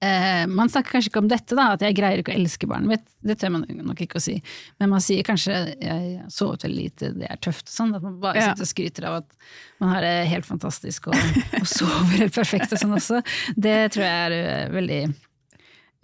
[0.03, 2.91] eh, Man snakker kanskje ikke om dette, da, at jeg greier ikke å elske barnet
[2.91, 3.07] mitt.
[3.21, 4.37] Det tør man nok ikke å si.
[4.81, 7.95] Men man sier kanskje jeg sovet veldig lite, det er tøft og sånn.
[7.97, 8.51] At man bare Ja.
[8.51, 9.35] sitter og skryter av at
[9.81, 11.17] man har det helt fantastisk og,
[11.61, 13.21] og sover helt perfekt og sånn også.
[13.55, 15.01] Det tror jeg er eh, veldig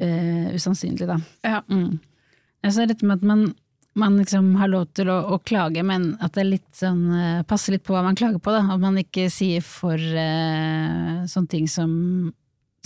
[0.02, 1.18] uh, usannsynlig, da.
[1.46, 1.62] Ja.
[1.70, 1.98] Mm.
[2.66, 3.44] Altså dette med at man,
[3.98, 7.74] man liksom har lov til å, å klage, men at det litt sånn, eh, passer
[7.78, 8.54] litt på hva man klager på.
[8.54, 8.64] Da.
[8.74, 11.94] At man ikke sier for uh, sånne ting som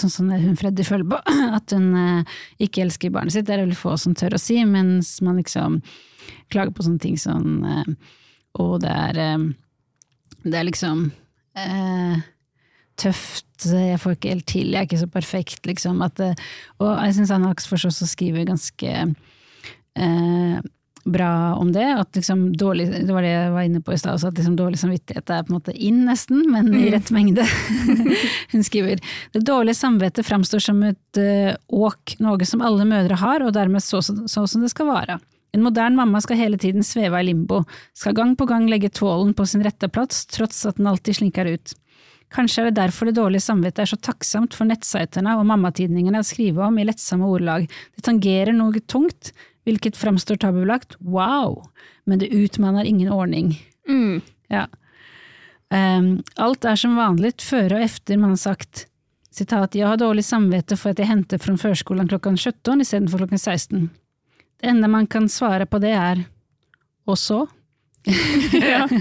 [0.02, 1.20] Sånn som hun Freddy føler på,
[1.58, 3.48] at hun eh, ikke elsker barnet sitt.
[3.48, 5.80] Det er det vel få som tør å si, mens man liksom
[6.54, 7.94] klager på sånne ting som eh,
[8.62, 9.46] Og det er eh,
[10.44, 11.10] Det er liksom
[13.02, 16.04] tøft, jeg får ikke helt til, jeg er ikke så perfekt, liksom.
[16.06, 16.22] At,
[16.80, 18.94] og jeg syns Anna Aksfors også skriver ganske
[21.04, 21.86] bra om det.
[22.02, 24.56] At liksom dårlig, det var det jeg var inne på i stad, også, at liksom
[24.60, 27.46] dårlig samvittighet er på en måte inn, nesten, men i rett mengde.
[28.54, 29.02] Hun skriver
[29.34, 33.84] det dårlige samvittet framstår som et eh, åk, noe som alle mødre har, og dermed
[33.86, 35.20] så, så, så som det skal være.
[35.52, 37.66] En modern mamma skal hele tiden sveve i limbo,
[37.98, 41.50] skal gang på gang legge tålen på sin rette plass, tross at den alltid slinker
[41.52, 41.76] ut.
[42.32, 46.28] Kanskje er det derfor det dårlige samvittet er så takksomt for nettsiterne og mammatidningene å
[46.28, 47.66] skrive om i lettsomme ordelag.
[47.68, 49.34] Det tangerer noe tungt,
[49.66, 50.98] hvilket framstår tabubelagt.
[51.00, 51.70] Wow!
[52.06, 53.54] Men det utmanner ingen ordning.
[53.88, 54.22] Mm.
[54.50, 54.68] Ja.
[55.72, 58.88] Um, alt er som vanlig før og efter man har sagt
[59.32, 63.40] sitat, jeg har dårlig samvittighet for at jeg henter fra førskolen klokken 17 istedenfor klokken
[63.40, 63.90] 16.
[64.62, 66.26] Det enda man kan svare på det er
[67.08, 67.46] og så?
[68.62, 68.88] Ja.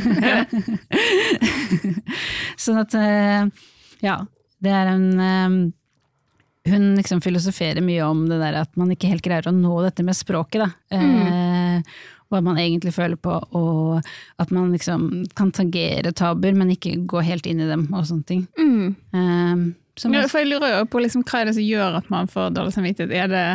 [2.61, 3.47] sånn at eh,
[4.05, 4.17] ja,
[4.61, 5.49] det er en eh,
[6.69, 10.05] Hun liksom filosoferer mye om det der at man ikke helt greier å nå dette
[10.05, 10.97] med språket, da.
[10.97, 11.81] Eh,
[12.31, 15.09] hva man egentlig føler på, og at man liksom
[15.39, 18.45] kan tangere tabuer, men ikke gå helt inn i dem, og sånne ting.
[18.61, 18.93] Mm.
[19.17, 19.65] Eh,
[19.99, 22.31] som, Ja, for jeg lurer jo på liksom, hva er det som gjør at man
[22.31, 23.17] får dårlig samvittighet.
[23.25, 23.47] Er det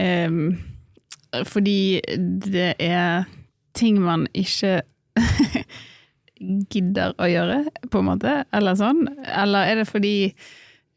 [0.00, 2.00] eh, fordi
[2.46, 3.28] det er
[3.76, 4.80] ting man ikke
[6.74, 7.60] gidder å gjøre,
[7.90, 8.40] på en måte?
[8.56, 9.04] Eller sånn?
[9.28, 10.14] Eller er det fordi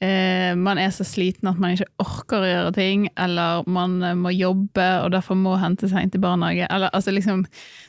[0.03, 4.15] eh, man er så sliten at man ikke orker å gjøre ting, eller man eh,
[4.19, 6.67] må jobbe og derfor må hente seg inn til barnehage?
[6.69, 7.45] Eller altså liksom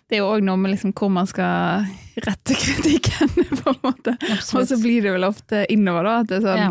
[0.09, 1.89] Det er jo òg noe med liksom hvor man skal
[2.27, 4.15] rette kritikken, på en måte.
[4.21, 4.61] Absolutt.
[4.63, 6.15] Og så blir det vel ofte innover, da.
[6.23, 6.71] At det er sånn Ja.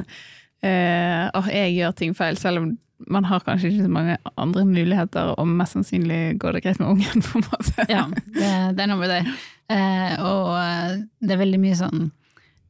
[0.69, 2.71] eh, Åh, jeg gjør ting feil, selv om
[3.11, 6.93] man har kanskje ikke så mange andre muligheter, og mest sannsynlig går det greit med
[6.93, 7.87] ungen, på en måte.
[7.91, 9.17] Ja, det, det er noe med det.
[9.73, 12.05] Eh, og eh, det er veldig mye sånn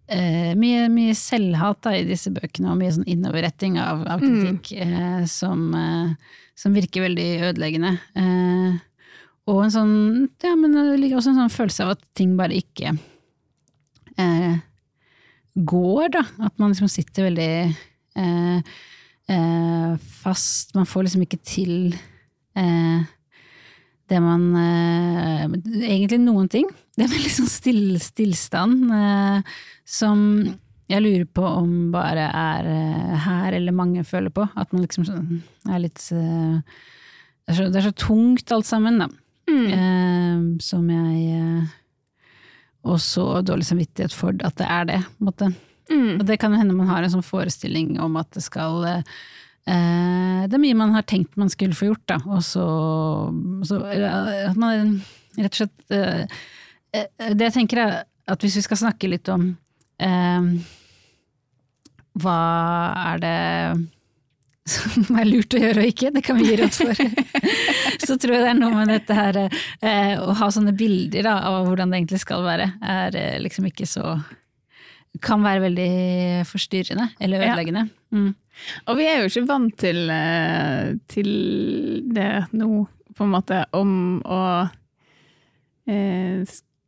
[0.08, 4.74] eh, mye, mye selvhat da, i disse bøkene, og mye sånn innoverretting av, av kritikk
[4.84, 7.94] eh, som, eh, som virker veldig ødeleggende.
[8.20, 8.82] Eh,
[9.52, 9.96] og en sånn,
[10.44, 12.94] ja, men det ligger også en sånn følelse av at ting bare ikke
[14.20, 14.62] eh,
[15.54, 16.24] går, da.
[16.48, 17.50] At man liksom sitter veldig
[18.24, 18.78] eh,
[19.28, 19.92] eh,
[20.24, 20.72] fast.
[20.78, 21.76] Man får liksom ikke til
[22.56, 23.04] eh,
[24.12, 26.68] det man Egentlig noen ting.
[26.94, 29.56] Det er veldig sånn still, stillstand eh,
[29.90, 30.20] som
[30.92, 34.46] jeg lurer på om bare er eh, her, eller mange føler på.
[34.60, 35.42] At man liksom sånn
[35.72, 39.10] er litt eh, det, er så, det er så tungt alt sammen, da.
[39.54, 41.72] Eh, som jeg eh,
[42.88, 45.50] Og så dårlig samvittighet for at det er det, på en måte.
[45.92, 46.12] Mm.
[46.16, 49.04] Og det kan hende man har en sånn forestilling om at det skal eh,
[49.66, 52.66] Det er mye man har tenkt man skulle få gjort, da, og så,
[53.68, 55.00] så At man
[55.36, 56.38] rett og slett
[56.94, 57.94] Det jeg tenker er
[58.30, 59.50] at hvis vi skal snakke litt om
[60.00, 60.46] eh,
[62.22, 62.38] hva
[63.14, 63.38] er det
[64.74, 66.94] som er lurt å gjøre og ikke, det kan vi gi råd for.
[68.08, 71.34] så tror jeg det er noe med dette her eh, å ha sånne bilder da,
[71.50, 74.14] av hvordan det egentlig skal være, er eh, liksom ikke så
[75.22, 75.90] kan være veldig
[76.50, 77.52] forstyrrende eller Ja.
[77.52, 77.84] ødeleggende.
[78.16, 78.32] Mm.
[78.88, 81.30] Og vi er jo ikke vant til, eh, til
[82.16, 82.70] det nå,
[83.14, 83.92] på en måte, om
[84.26, 84.40] å
[85.92, 86.42] eh,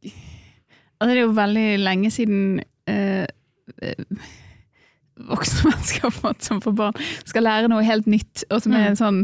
[0.10, 3.26] Altså, det er jo veldig lenge siden eh,
[3.82, 4.06] eh,
[5.30, 8.74] voksne mennesker på en måte, som får barn, skal lære noe helt nytt, og som
[8.78, 8.97] er Mm.
[9.01, 9.20] sånn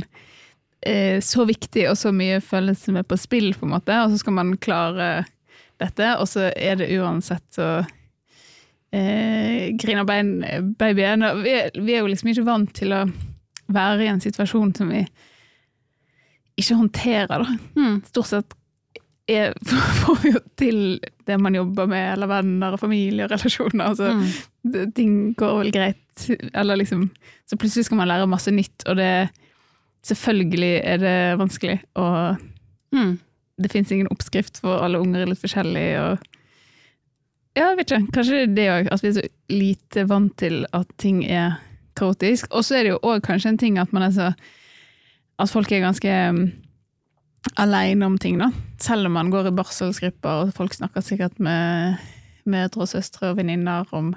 [0.84, 4.18] eh, så viktig og så mye følelse med på spill, på en måte, og så
[4.24, 5.26] skal man klare
[5.82, 7.68] dette, og så er det uansett så
[8.92, 10.32] eh, griner bein,
[10.80, 11.24] babyen.
[11.44, 13.04] Vi, er- vi er jo liksom ikke vant til å
[13.72, 15.06] være i en situasjon som vi
[16.60, 17.56] ikke håndterer, da.
[17.80, 18.02] Mm.
[18.06, 18.58] Stort sett
[19.30, 19.54] er,
[20.02, 20.80] får vi jo til
[21.28, 23.86] det man jobber med, eller venner og familie og relasjoner.
[23.92, 24.72] Altså, Mm.
[24.72, 27.10] det, ting går vel greit, eller liksom
[27.50, 29.30] Så plutselig skal man lære masse nytt, og det
[30.04, 32.38] Selvfølgelig er det vanskelig, og
[32.92, 33.20] Mm.
[33.62, 36.18] det fins ingen oppskrift, for alle unger er litt forskjellige, og
[37.56, 38.12] Ja, jeg vet ikke.
[38.16, 41.58] Kanskje det er det òg, at vi er så lite vant til at ting er
[42.00, 42.48] kaotisk.
[42.56, 44.34] Og så er det jo òg kanskje en ting at man er så
[45.40, 46.52] At folk er ganske
[47.58, 48.52] aleine om ting, da.
[48.82, 51.96] Selv om man går i barselsgrupper, og folk snakker sikkert med
[52.46, 54.14] mødre og søstre og venninner om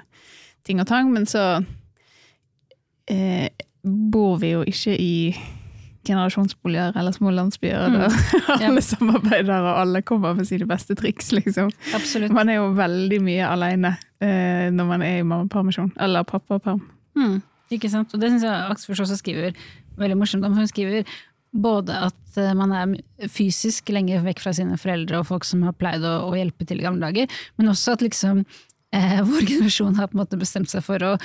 [0.65, 1.63] ting og tang, men så
[3.11, 3.49] eh,
[3.85, 5.11] bor vi jo ikke i
[6.05, 7.93] generasjonsboliger eller små landsbyer Mm.
[7.93, 8.09] der
[8.61, 8.67] Ja.
[8.69, 11.71] alle samarbeider og alle kommer med sine beste triks, liksom.
[11.95, 12.31] Absolutt.
[12.31, 16.81] Man er jo veldig mye aleine eh, når man er i mammapermisjon, eller pappaperm.
[17.15, 18.13] Mm, ikke sant?
[18.13, 19.51] Og det syns jeg Aksfors også skriver
[19.97, 20.53] veldig morsomt om.
[20.53, 21.03] Hun skriver
[21.55, 25.75] både at eh, man er fysisk lenge vekk fra sine foreldre og folk som har
[25.79, 29.99] pleid å, å hjelpe til i gamle dager, men også at liksom eh, vår generasjon
[29.99, 31.15] har på en måte bestemt seg for å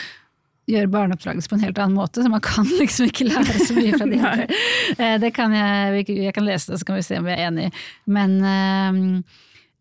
[0.71, 3.99] gjøre barneoppdragelse på en helt annen måte, så man kan liksom ikke lære så mye
[3.99, 4.63] fra de andre.
[4.97, 7.45] Eh, det kan jeg, jeg kan lese det, så kan vi se om vi er
[7.49, 7.75] enige.
[8.11, 9.37] Men eh,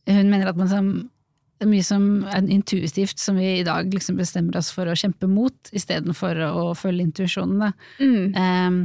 [0.09, 0.91] hun mener at man som
[1.67, 5.71] mye som er intuitivt som vi i dag liksom bestemmer oss for å kjempe mot,
[5.75, 7.73] istedenfor å følge intuisjonen.
[7.99, 8.23] Mm.
[8.31, 8.77] Eh,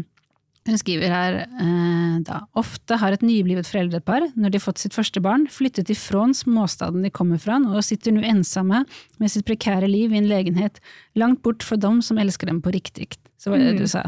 [0.65, 4.97] hun skriver her eh, da ofte har et nyblivet foreldrepar, når de har fått sitt
[4.97, 8.85] første barn, flyttet ifrån småstaden de kommer fra, og sitter nå ensomme
[9.21, 10.81] med sitt prekære liv i en legenhet
[11.21, 13.11] langt bort fra dem som elsker dem på riktig.
[13.37, 14.07] Så var det det du sa.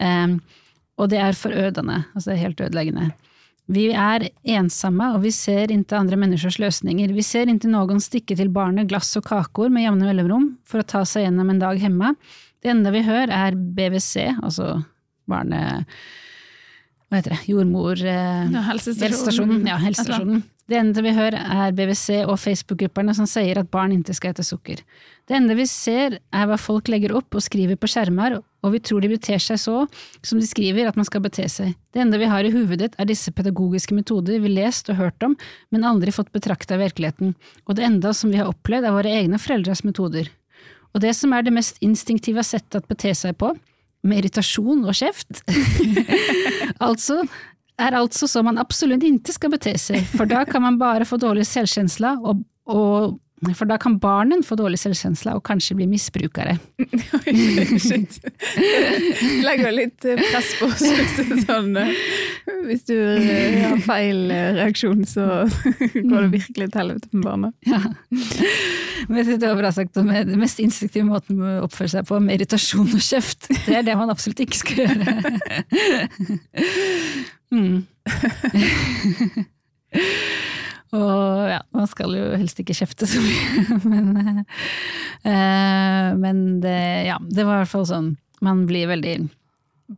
[0.00, 0.38] Eh,
[1.00, 3.10] og det er forødende, altså det er helt ødeleggende.
[3.72, 4.24] Vi er
[4.56, 7.12] ensomme, og vi ser ikke andre menneskers løsninger.
[7.14, 10.88] Vi ser ikke noen stikke til barnet glass og kakor med jevne mellomrom for å
[10.88, 12.14] ta seg gjennom en dag hjemme.
[12.62, 14.80] Det enda vi hører er BVC, altså
[15.32, 15.62] barne...
[17.08, 17.42] Hva heter det?
[17.50, 18.00] Jordmor...
[18.00, 19.66] Eh, Ja, helsestasjonen.
[19.68, 20.44] Ja, helsestasjonen.
[20.70, 24.44] Det enda vi hører er BVC og Facebook-grupperne som sier at barn ikke skal ete
[24.46, 24.78] sukker.
[25.28, 28.80] Det enda vi ser er hva folk legger opp og skriver på skjermer, og vi
[28.80, 29.74] tror de beter seg så
[30.24, 31.74] som de skriver at man skal bete seg.
[31.92, 35.34] Det enda vi har i hovedet er disse pedagogiske metoder vi lest og hørt om,
[35.74, 37.34] men aldri fått betrakta i virkeligheten,
[37.66, 40.30] og det enda som vi har opplevd er våre egne foreldres metoder.
[40.94, 43.52] Og det som er det mest instinktive settet å bete seg på,
[44.02, 45.42] med irritasjon og kjeft,
[46.88, 47.22] altså
[47.82, 51.18] er altså så man absolutt ikke skal bete seg, for da kan man bare få
[51.20, 53.16] dårlig selvkjensle, og, og
[53.58, 56.54] for da kan barnen få dårlig selvkjensle og kanskje bli misbrukere.
[57.82, 58.20] Shit.
[59.46, 60.84] Legger litt eh, press på oss.
[61.42, 61.90] Sånn, eh,
[62.68, 65.22] hvis du eh, har feil reaksjon, så
[66.10, 67.50] går det virkelig til helvete med barna.
[67.66, 67.80] Ja.
[69.08, 72.14] Men jeg det var bra sagt om den mest instinktive måten å oppføre seg på,
[72.22, 73.50] med irritasjon og kjeft.
[73.66, 75.04] Det er det man absolutt ikke skal gjøre.
[77.52, 77.84] Mm.
[80.92, 84.42] Og ja, man skal jo helst ikke kjefte så mye, men,
[85.24, 86.78] eh, men det,
[87.08, 88.10] ja, det var i hvert fall sånn,
[88.44, 89.14] man blir veldig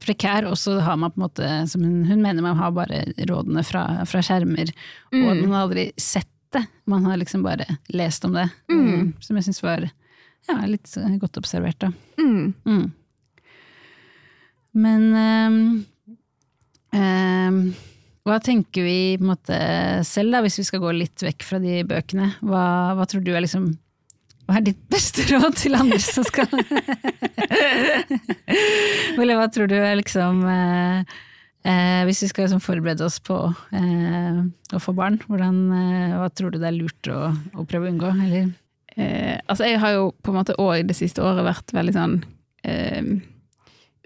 [0.05, 3.03] prekær, og så har man på en måte, som hun, hun mener man har bare
[3.26, 4.70] rådene fra, fra skjermer,
[5.14, 9.12] og man har aldri sett det, man har liksom bare lest om det, Mm.
[9.22, 9.84] som jeg synes var
[10.47, 11.88] ja, litt godt observert da.
[12.20, 12.53] Mm.
[12.68, 12.84] Mm.
[14.74, 15.59] Men ehm,
[16.95, 17.59] ehm,
[18.25, 19.57] hva tenker vi måte
[20.09, 22.31] selv, da, hvis vi skal gå litt vekk fra de bøkene?
[22.41, 23.75] Hva, hva tror du er liksom
[24.49, 26.49] Hva er ditt beste råd til andre som skal
[29.20, 31.05] Eller hva tror du er liksom eh,
[31.68, 33.37] eh, Hvis vi skal liksom forberede oss på
[33.77, 34.41] eh,
[34.72, 37.29] å få barn, hvordan, eh, hva tror du det er lurt å,
[37.61, 38.14] å prøve å unngå?
[38.97, 42.18] Eh, altså jeg har jo på en måte òg det siste året vært veldig sånn
[42.64, 43.05] eh,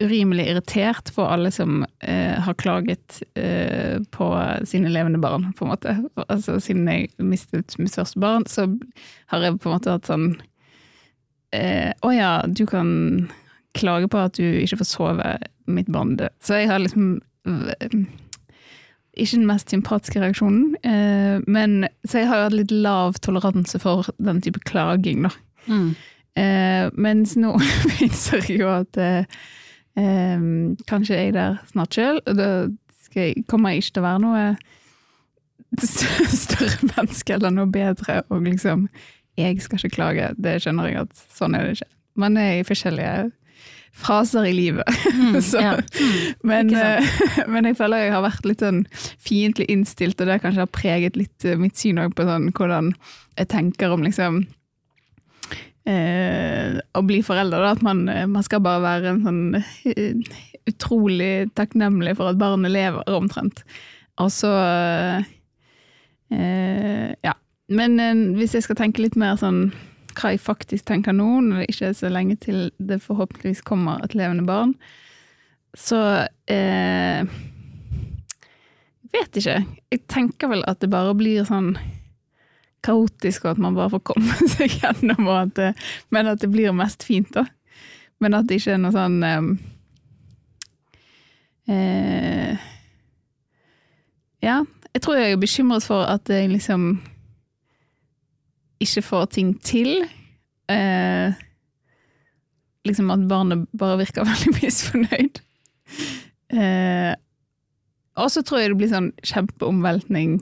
[0.00, 4.28] urimelig irritert på alle som eh, har klaget eh, på
[4.64, 5.96] sine levende barn, på en måte.
[6.28, 8.68] Altså siden jeg mistet mitt første barn, så
[9.32, 10.28] har jeg på en måte hatt sånn
[11.56, 13.28] eh, Å ja, du kan
[13.78, 15.34] klage på at du ikke får sove,
[15.68, 16.32] mitt barn død.
[16.42, 17.18] Så jeg har liksom
[17.50, 17.98] eh,
[19.18, 23.82] ikke den mest sympatiske reaksjonen, eh, men så jeg har jo hatt litt lav toleranse
[23.82, 25.34] for den type klaging, da.
[25.66, 25.90] Mm.
[26.38, 27.56] Eh, mens nå
[28.04, 29.02] innser jeg jo at
[29.98, 30.48] eh,
[30.88, 32.50] kanskje er jeg der snart sjøl, og da
[33.04, 34.44] skal jeg, kommer jeg ikke til å være noe
[36.44, 38.88] større menneske eller noe bedre, og liksom
[39.38, 41.92] Jeg skal ikke klage, det skjønner jeg at sånn er det ikke.
[42.18, 43.28] Man er i forskjellige
[43.98, 44.88] fraser i livet.
[45.14, 45.76] Mm, Så, ja.
[46.42, 48.84] men, ikke eh, men jeg føler jeg har vært litt sånn
[49.22, 52.92] fiendtlig innstilt, og det kanskje har preget litt eh, mitt syn på sånn, hvordan
[53.38, 54.42] jeg tenker om liksom
[55.88, 57.64] eh, å bli forelder.
[57.72, 62.74] At man, eh, man skal bare være en sånn eh, utrolig takknemlig for at barnet
[62.74, 63.64] lever, omtrent.
[64.22, 64.52] Og så
[66.30, 67.36] eh, Ja.
[67.68, 69.68] Men eh, hvis jeg skal tenke litt mer sånn
[70.18, 74.00] hva jeg faktisk tenker nå, når det ikke er så lenge til det forhåpentligvis kommer
[74.02, 74.72] et levende barn,
[75.78, 77.28] så eh,
[79.08, 79.62] Vet ikke.
[79.88, 81.70] Jeg tenker vel at det bare blir sånn
[82.84, 85.72] kaotisk, og at man bare får komme seg gjennom, at det,
[86.14, 87.46] men at det blir mest fint, da.
[88.22, 89.52] Men at det ikke er noe sånn um,
[91.70, 92.64] eh,
[94.42, 94.62] Ja,
[94.94, 96.90] jeg tror jeg er bekymret for at jeg liksom
[98.82, 100.02] ikke får ting til.
[100.70, 101.38] Eh,
[102.86, 105.40] liksom at barnet bare virker veldig misfornøyd.
[106.54, 107.14] Eh,
[108.18, 110.40] og så tror jeg det blir sånn kjempeomveltning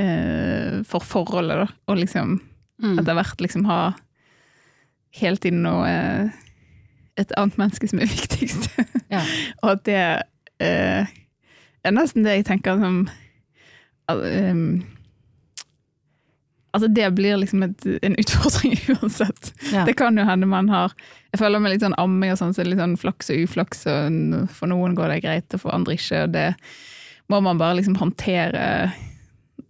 [0.00, 1.68] eh, for forholdet, da.
[1.88, 2.40] Og liksom
[2.82, 2.96] Mm.
[2.98, 3.92] etter hvert liksom ha
[5.14, 6.30] hele tiden noe eh,
[7.16, 8.66] Et annet menneske som er viktigst.
[9.12, 9.20] Ja.
[9.62, 10.00] og at det
[10.58, 11.06] eh,
[11.84, 13.04] er nesten det jeg tenker som
[14.10, 14.82] em,
[16.74, 19.52] Altså, det blir liksom et, en utfordring uansett.
[19.72, 19.84] Ja.
[19.86, 20.90] Det kan jo hende man har
[21.30, 23.44] Jeg føler med litt sånn amming og sånn, så er det litt sånn flaks og
[23.46, 26.24] uflaks, og for noen går det greit, og for andre ikke.
[26.26, 26.48] Og det
[27.30, 28.90] må man bare liksom håndtere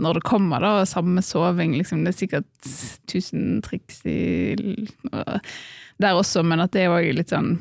[0.03, 0.84] når det kommer, da.
[0.88, 2.03] Samme soving, liksom.
[2.05, 2.70] Det er sikkert
[3.11, 4.86] tusen triks i,
[6.03, 7.57] der også, men at det er òg litt sånn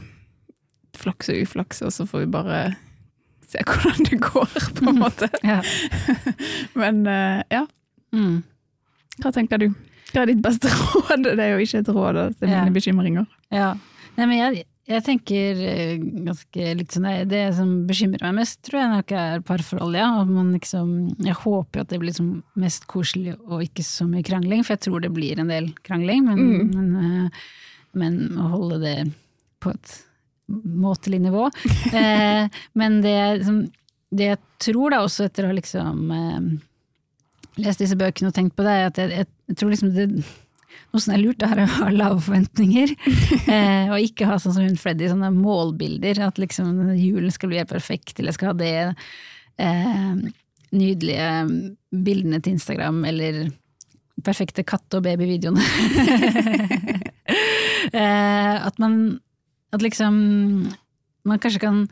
[0.97, 2.59] flaks og uflaks, og så får vi bare
[3.49, 5.29] se hvordan det går, på en måte.
[5.43, 5.59] Ja.
[6.79, 7.65] Men eh, ja,
[8.13, 8.43] Mm.
[9.23, 9.71] hva tenker du?
[10.13, 11.23] Hva er ditt beste råd?
[11.25, 12.73] Det er jo ikke et råd, til mine Ja.
[12.75, 13.25] bekymringer.
[13.49, 13.71] Ja.
[14.19, 18.79] Nei, men jeg, jeg tenker eh, ganske litt sånn det- som bekymrer meg mest, tror
[18.81, 19.99] jeg nok er parforholdet.
[20.01, 20.23] ja.
[20.53, 24.73] Liksom, jeg håper at det blir liksom mest koselig og ikke så mye krangling, for
[24.75, 26.73] jeg tror det blir en del krangling, men, Mm.
[26.73, 27.29] men, eh,
[27.93, 29.13] men å holde det
[29.61, 30.03] på et
[30.49, 31.49] måtelig nivå.
[31.93, 33.71] Eh, men det, som-
[34.11, 36.59] det jeg tror da også etter å ha liksom eh,
[37.63, 40.23] lest disse bøkene og tenkt på det, er at jeg, jeg, jeg tror liksom det
[40.93, 42.93] noe som er lurt, er å ha lave forventninger.
[43.55, 46.21] eh, og ikke ha sånn som hun Freddy, sånne målbilder.
[46.27, 46.67] At liksom
[46.97, 48.75] julen skal bli helt perfekt, eller skal ha det
[49.57, 50.13] eh,
[50.73, 51.29] nydelige
[52.05, 53.33] bildene til Instagram, eller
[54.23, 55.59] perfekte katte- og babyvideoene.
[57.91, 59.19] eh, at man
[59.73, 60.13] At liksom
[61.25, 61.87] Man kanskje kan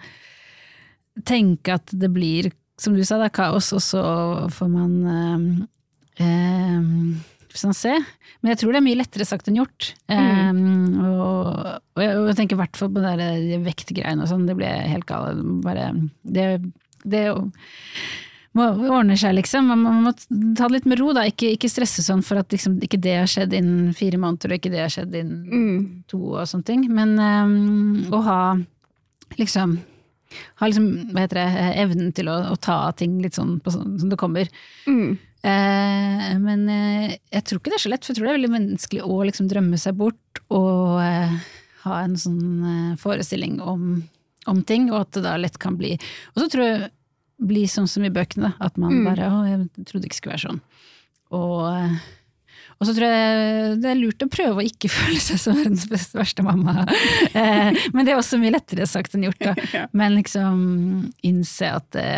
[1.25, 4.03] tenke at det blir, som du sa, er kaos, og så
[4.51, 4.93] får man
[6.19, 6.79] eh,
[7.53, 7.93] eh, se.
[8.41, 9.91] Men jeg tror det er mye lettere sagt enn gjort.
[10.11, 10.49] Eh,
[11.03, 14.31] og, og, jeg, og jeg tenker i hvert fall på det der de vektgreiene og
[14.31, 15.45] sånn, det ble helt galt.
[15.65, 15.91] Bare
[16.23, 16.47] Det,
[17.03, 17.23] det
[18.57, 19.69] må ordne seg, liksom.
[19.71, 20.11] Man, må
[20.57, 21.23] ta det litt med ro, da.
[21.29, 24.59] Ikke, ikke stresse sånn for at liksom, ikke det har skjedd innen fire måneder, og
[24.59, 26.83] ikke det har skjedd innen to og sånne ting.
[26.91, 28.41] Men um, å ha
[29.39, 29.79] liksom
[30.59, 33.97] ha liksom, hva heter det, evnen til å, å ta ting litt sånn på sånn
[33.99, 34.51] som det kommer.
[34.87, 35.17] Mm.
[35.41, 38.39] Eh, men eh, jeg tror ikke det er så lett, for jeg tror det er
[38.39, 41.37] veldig menneskelig å liksom drømme seg bort og eh,
[41.81, 44.03] ha en sånn forestilling om,
[44.51, 46.91] om ting, og at det da lett kan bli Og så tror jeg
[47.41, 50.43] bli sånn som i bøkene, at man bare Å, jeg trodde det ikke skulle være
[50.43, 50.59] sånn.
[51.33, 51.63] Og,
[52.77, 55.87] og så tror jeg det er lurt å prøve å ikke føle seg som verdens
[55.89, 56.85] beste, verste mamma.
[57.31, 59.41] Eh, men det er også mye lettere sagt enn gjort.
[59.41, 59.87] Da.
[59.97, 60.61] Men liksom
[61.25, 62.11] innse at det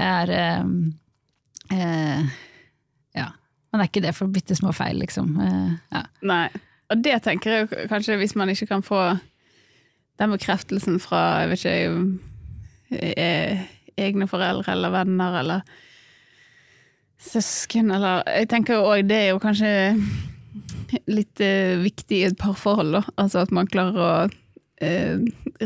[0.00, 0.64] er eh,
[3.74, 5.34] eh, det Man er ikke det for bitte små feil, liksom.
[5.40, 6.04] Eh, ja.
[6.22, 6.48] Nei.
[6.92, 9.00] Og det tenker jeg jo kanskje hvis man ikke kan få
[10.20, 13.64] den bekreftelsen fra jeg vet ikke, eh,
[13.98, 15.60] egne foreldre eller venner eller
[17.24, 19.72] søsken eller Jeg tenker jo òg det er jo kanskje
[21.10, 23.02] litt eh, viktig i et parforhold, da.
[23.18, 24.12] Altså at man klarer å
[24.84, 25.18] eh,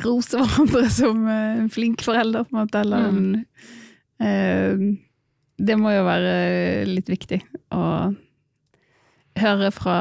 [0.05, 3.21] rose hverandre som en flink forelder, på en måte, eller en
[4.23, 4.87] eh,
[5.59, 6.35] Det må jo være
[6.87, 7.41] litt viktig
[7.75, 7.83] å
[9.39, 9.97] høre fra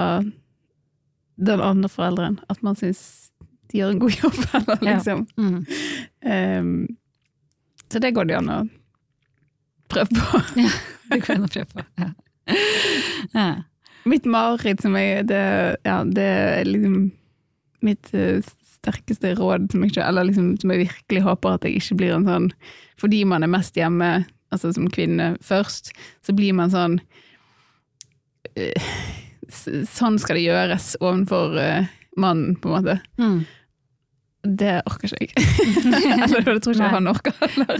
[1.37, 3.01] den andre forelderen at man syns
[3.71, 4.93] de gjør en god jobb, eller Ja.
[4.95, 5.25] liksom.
[5.37, 5.57] Mm.
[6.23, 6.87] Um,
[7.91, 8.59] så det går det an å
[9.91, 10.41] prøve på.
[11.07, 11.83] Det går an å prøve på.
[12.03, 12.07] Ja.
[13.33, 13.45] Ja.
[14.07, 15.43] Mitt mareritt som jeg det,
[15.87, 16.97] ja, det er liksom
[17.83, 18.39] mitt eh,
[18.79, 22.27] sterkeste råd som jeg, eller liksom, som jeg virkelig håper at jeg ikke blir en
[22.27, 22.47] sånn
[22.99, 24.09] Fordi man er mest hjemme,
[24.53, 25.91] altså som kvinne først,
[26.25, 26.99] så blir man sånn
[28.55, 28.91] eh,
[29.47, 31.85] Sånn skal det gjøres overfor eh,
[32.19, 32.95] mannen, på en måte.
[33.15, 33.37] Mm.
[34.57, 35.45] Det orker ikke jeg.
[36.25, 36.91] eller det tror ikke Nei.
[36.93, 37.37] han orker.
[37.41, 37.79] heller.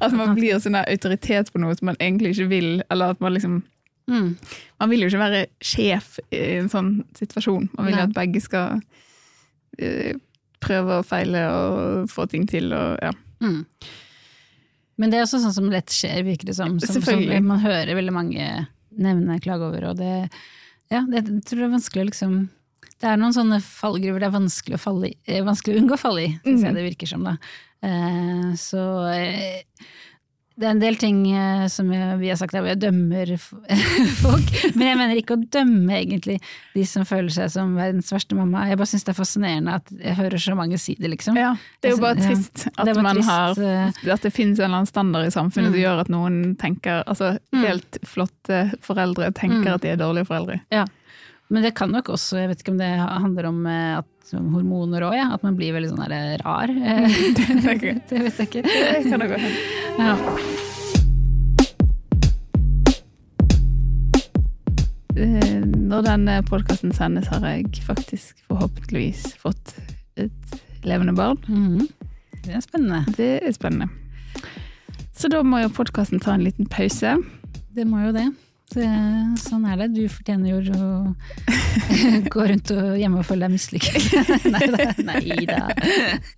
[0.00, 3.34] At man blir sånn autoritet på noe som man egentlig ikke vil, eller at man
[3.34, 3.60] liksom
[4.10, 4.28] mm.
[4.80, 7.70] Man vil jo ikke være sjef i en sånn situasjon.
[7.74, 10.12] Man vil jo at begge skal uh,
[10.62, 13.12] prøve og feile og få ting til og ja.
[13.40, 13.64] Mm.
[15.00, 16.76] Men det er også sånn som lett skjer, virker det som.
[16.82, 18.46] som, som man hører veldig mange
[19.00, 20.28] nevne klage over, og det,
[20.92, 22.34] ja, det jeg tror det er vanskelig å liksom
[23.00, 25.96] Det er noen sånne fallgruver det er vanskelig å, falle i, eh, vanskelig å unngå
[25.96, 26.66] å falle i, syns Mm.
[26.66, 27.24] jeg det virker som.
[27.24, 27.36] da.
[27.82, 28.82] Eh, så
[29.14, 29.62] eh,
[30.60, 33.30] det er en del ting eh, som jeg, vi har sagt hvor jeg dømmer
[34.24, 36.36] folk, men jeg mener ikke å dømme egentlig
[36.74, 38.66] de som føler seg som verdens verste mamma.
[38.68, 41.38] Jeg bare syns det er fascinerende at jeg hører så mange si det, liksom.
[41.40, 42.28] Ja, det er jo bare Ja.
[42.28, 45.34] trist at bare man trist, har eh, At det finnes en eller annen standard i
[45.34, 45.74] samfunnet Mm.
[45.74, 49.74] som gjør at noen tenker Altså, helt flotte foreldre tenker Mm.
[49.74, 50.60] at de er dårlige foreldre.
[50.70, 50.84] Ja.
[51.50, 54.52] Men det kan nok også, jeg vet ikke om det handler om eh, at, om
[54.54, 55.26] hormoner òg, ja.
[55.34, 56.70] At man blir veldig sånn der rar.
[56.90, 57.10] Eh,
[58.10, 58.62] det vet jeg ikke.
[58.62, 59.38] Det kan det gå.
[59.98, 60.14] Ja.
[65.18, 69.74] Eh, Når denne podkasten sendes, har jeg faktisk forhåpentligvis fått
[70.22, 71.40] et levende barn.
[71.50, 71.88] Mm.
[72.44, 73.02] Det er spennende.
[73.18, 73.90] Det er spennende.
[75.18, 77.18] Så da må jo podkasten ta en liten pause.
[77.74, 78.28] Det må jo det.
[78.76, 78.88] Det.
[79.42, 79.88] Sånn er det.
[79.96, 80.88] Du fortjener jo å
[82.34, 84.08] gå rundt og hjemme og føle deg mislykket.
[84.54, 84.88] nei da.
[85.10, 85.60] Nei da.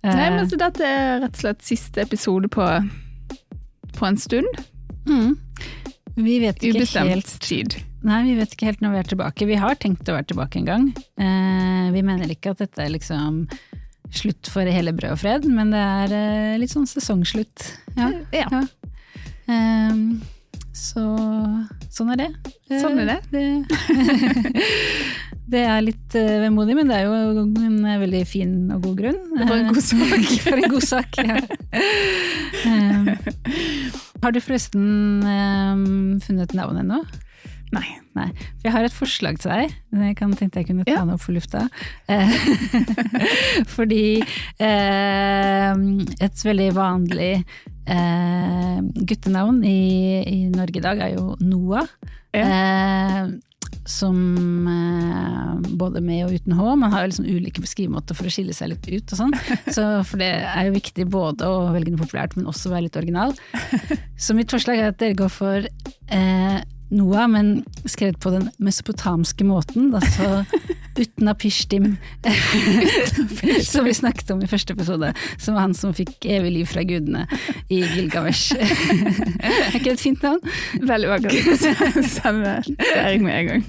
[0.07, 2.67] Nei, men så dette er rett og slett siste episode på,
[3.97, 4.61] på en stund.
[5.09, 5.35] Mm.
[6.15, 7.77] Vi vet ikke Ubestemt helt tid.
[8.03, 9.47] Nei, vi vet ikke helt når vi er tilbake.
[9.49, 10.89] Vi har tenkt å være tilbake en gang.
[11.17, 13.45] Eh, vi mener ikke at dette er liksom
[14.13, 17.71] slutt for hele brød og fred, men det er eh, litt sånn sesongslutt.
[17.97, 18.11] Ja.
[18.35, 18.45] Ja.
[18.51, 18.61] Ja.
[19.51, 20.21] Ehm,
[20.73, 21.03] så
[21.93, 22.29] sånn er det.
[22.81, 23.17] Sånn er det.
[23.29, 23.43] Det,
[25.53, 29.01] det er litt eh, vemodig, men det er jo en eh, veldig fin og god
[29.03, 29.19] grunn.
[29.43, 30.29] For en god sak.
[30.47, 31.41] For en god sak, ja.
[32.63, 33.09] Ehm,
[34.23, 35.19] har du forresten
[36.23, 37.01] funnet navn ennå?
[37.73, 37.87] Nei.
[38.13, 38.27] Nei.
[38.61, 39.71] For jeg har et forslag til deg.
[39.97, 41.01] Jeg kan tenkte jeg kunne ta Ja.
[41.09, 41.63] det opp for lufta.
[42.07, 42.35] Eh,
[43.73, 44.21] Fordi
[44.61, 45.73] eh,
[46.21, 47.31] et veldig vanlig
[47.85, 48.79] eh,
[49.09, 49.79] guttenavn i,
[50.27, 51.89] i Norge i dag er jo Noah.
[52.33, 53.33] Eh,
[53.85, 54.17] som
[54.67, 56.75] eh, både med og uten H.
[56.79, 59.33] Man har jo liksom ulike beskrivemåter for å skille seg litt ut og sånn.
[59.75, 62.99] Så for det er jo viktig både å velge noe populært, men også være litt
[62.99, 63.35] original.
[64.23, 66.59] Så mitt forslag er at dere går for eh,
[66.93, 67.55] Noah, men
[67.89, 70.43] skrevet på den mesopotamske måten, altså
[70.99, 71.97] uten Pishtim,
[73.71, 76.83] som vi snakket om i første episode, som var han som fikk evig liv fra
[76.87, 77.25] gudene
[77.73, 78.53] i Gilgamesh.
[78.57, 80.41] er ikke det et fint navn?
[80.81, 81.33] Veldig vakkert.
[82.93, 83.63] er jeg med en gang.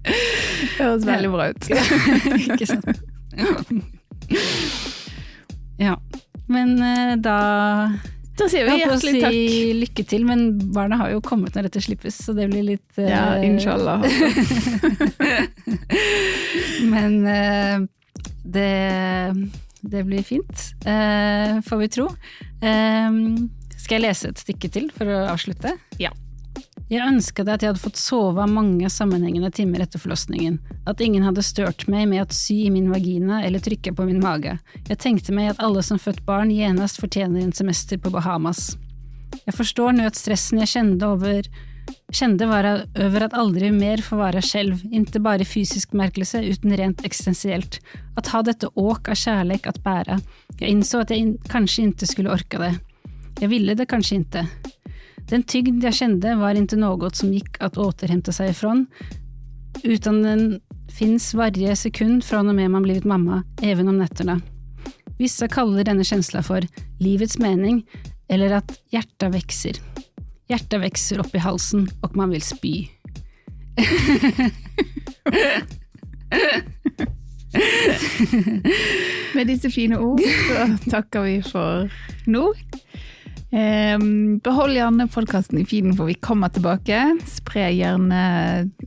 [0.00, 1.68] Det Høres veldig bra ut.
[2.40, 3.02] ikke sant?
[5.80, 5.96] Ja.
[6.50, 7.36] Men eh, da
[8.40, 9.34] Da sier vi Jeg holdt på å hjertelig takk.
[9.36, 10.40] si lykke til, men
[10.72, 13.04] barna har jo kommet når dette slippes, så det blir litt uh...
[13.04, 14.00] Ja, inshallah.
[16.94, 17.78] Men uh,
[18.48, 18.72] det,
[19.92, 22.06] det blir fint, uh, får vi tro.
[22.64, 23.10] Eh,
[23.76, 25.70] skal jeg lese et stykke til for å avslutte?
[26.00, 26.10] Ja.
[26.90, 30.56] Jeg ønsket at jeg hadde fått sove mange sammenhengende timer etter forlossningen,
[30.90, 34.18] at ingen hadde størt meg med å sy i min vagina eller trykke på min
[34.18, 34.56] mage.
[34.88, 38.72] Jeg tenkte meg at alle som født barn gjenest fortjener en semester på Bahamas.
[39.44, 41.46] Jeg forstår nå at stressen jeg kjente over
[42.10, 42.66] kjente var
[42.98, 47.78] over at aldri mer får være skjelv, inte bare fysisk merkelse, uten rent eksistensielt.
[48.18, 50.18] At ha dette åk av kjærleik at bære.
[50.58, 52.74] Jeg innså at jeg kanskje ikke skulle orke det.
[53.40, 54.46] Jeg ville det kanskje inte.
[55.30, 58.86] Den tygd jeg kjende var inte något som gikk at återhente seg ifrån,
[59.82, 60.60] utan den
[60.90, 64.40] finns varje sekund från och med man blivit mamma, även om nätterna.
[65.18, 66.66] Vissa kaller denne känsla for
[66.98, 67.86] livets mening,
[68.28, 69.78] eller at hjertet vekser.
[70.48, 72.88] Hjertet vekser opp i halsen, og man vil spy.
[79.34, 81.90] Med disse fine ord så takker vi for
[82.26, 82.50] nå.
[83.50, 86.98] Ehm, behold gjerne podkasten i feeden, for vi kommer tilbake.
[87.26, 88.20] Spre gjerne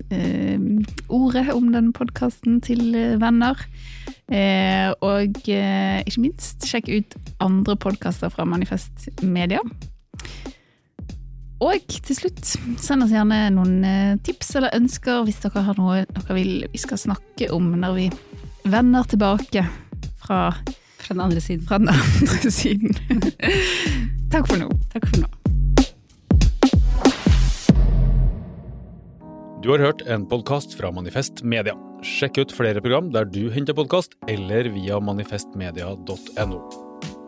[0.08, 0.60] eh,
[1.12, 3.60] ordet om den podkasten til eh, venner.
[4.32, 9.60] Eh, og eh, ikke minst, sjekk ut andre podkaster fra Manifest Media.
[11.64, 12.42] Og til slutt,
[12.80, 16.82] send oss gjerne noen eh, tips eller ønsker hvis dere har noe dere vil vi
[16.82, 18.08] skal snakke om når vi
[18.72, 19.64] vender tilbake
[20.24, 20.50] fra,
[21.04, 21.66] Fra den andre siden.
[21.68, 22.96] fra den andre siden.
[24.34, 24.68] Takk for nå.
[24.90, 25.28] Takk for nå.
[29.64, 31.76] Du har hørt en podkast fra Manifest Media.
[32.04, 36.64] Sjekk ut flere program der du henter podkast, eller via manifestmedia.no.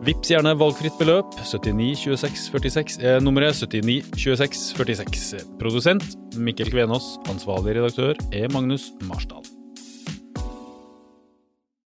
[0.04, 1.30] Vips gjerne valgfritt beløp.
[1.46, 5.46] 792646 er nummeret 792646.
[5.62, 7.14] Produsent Mikkel Kvenås.
[7.32, 9.46] Ansvarlig redaktør er Magnus Marsdal.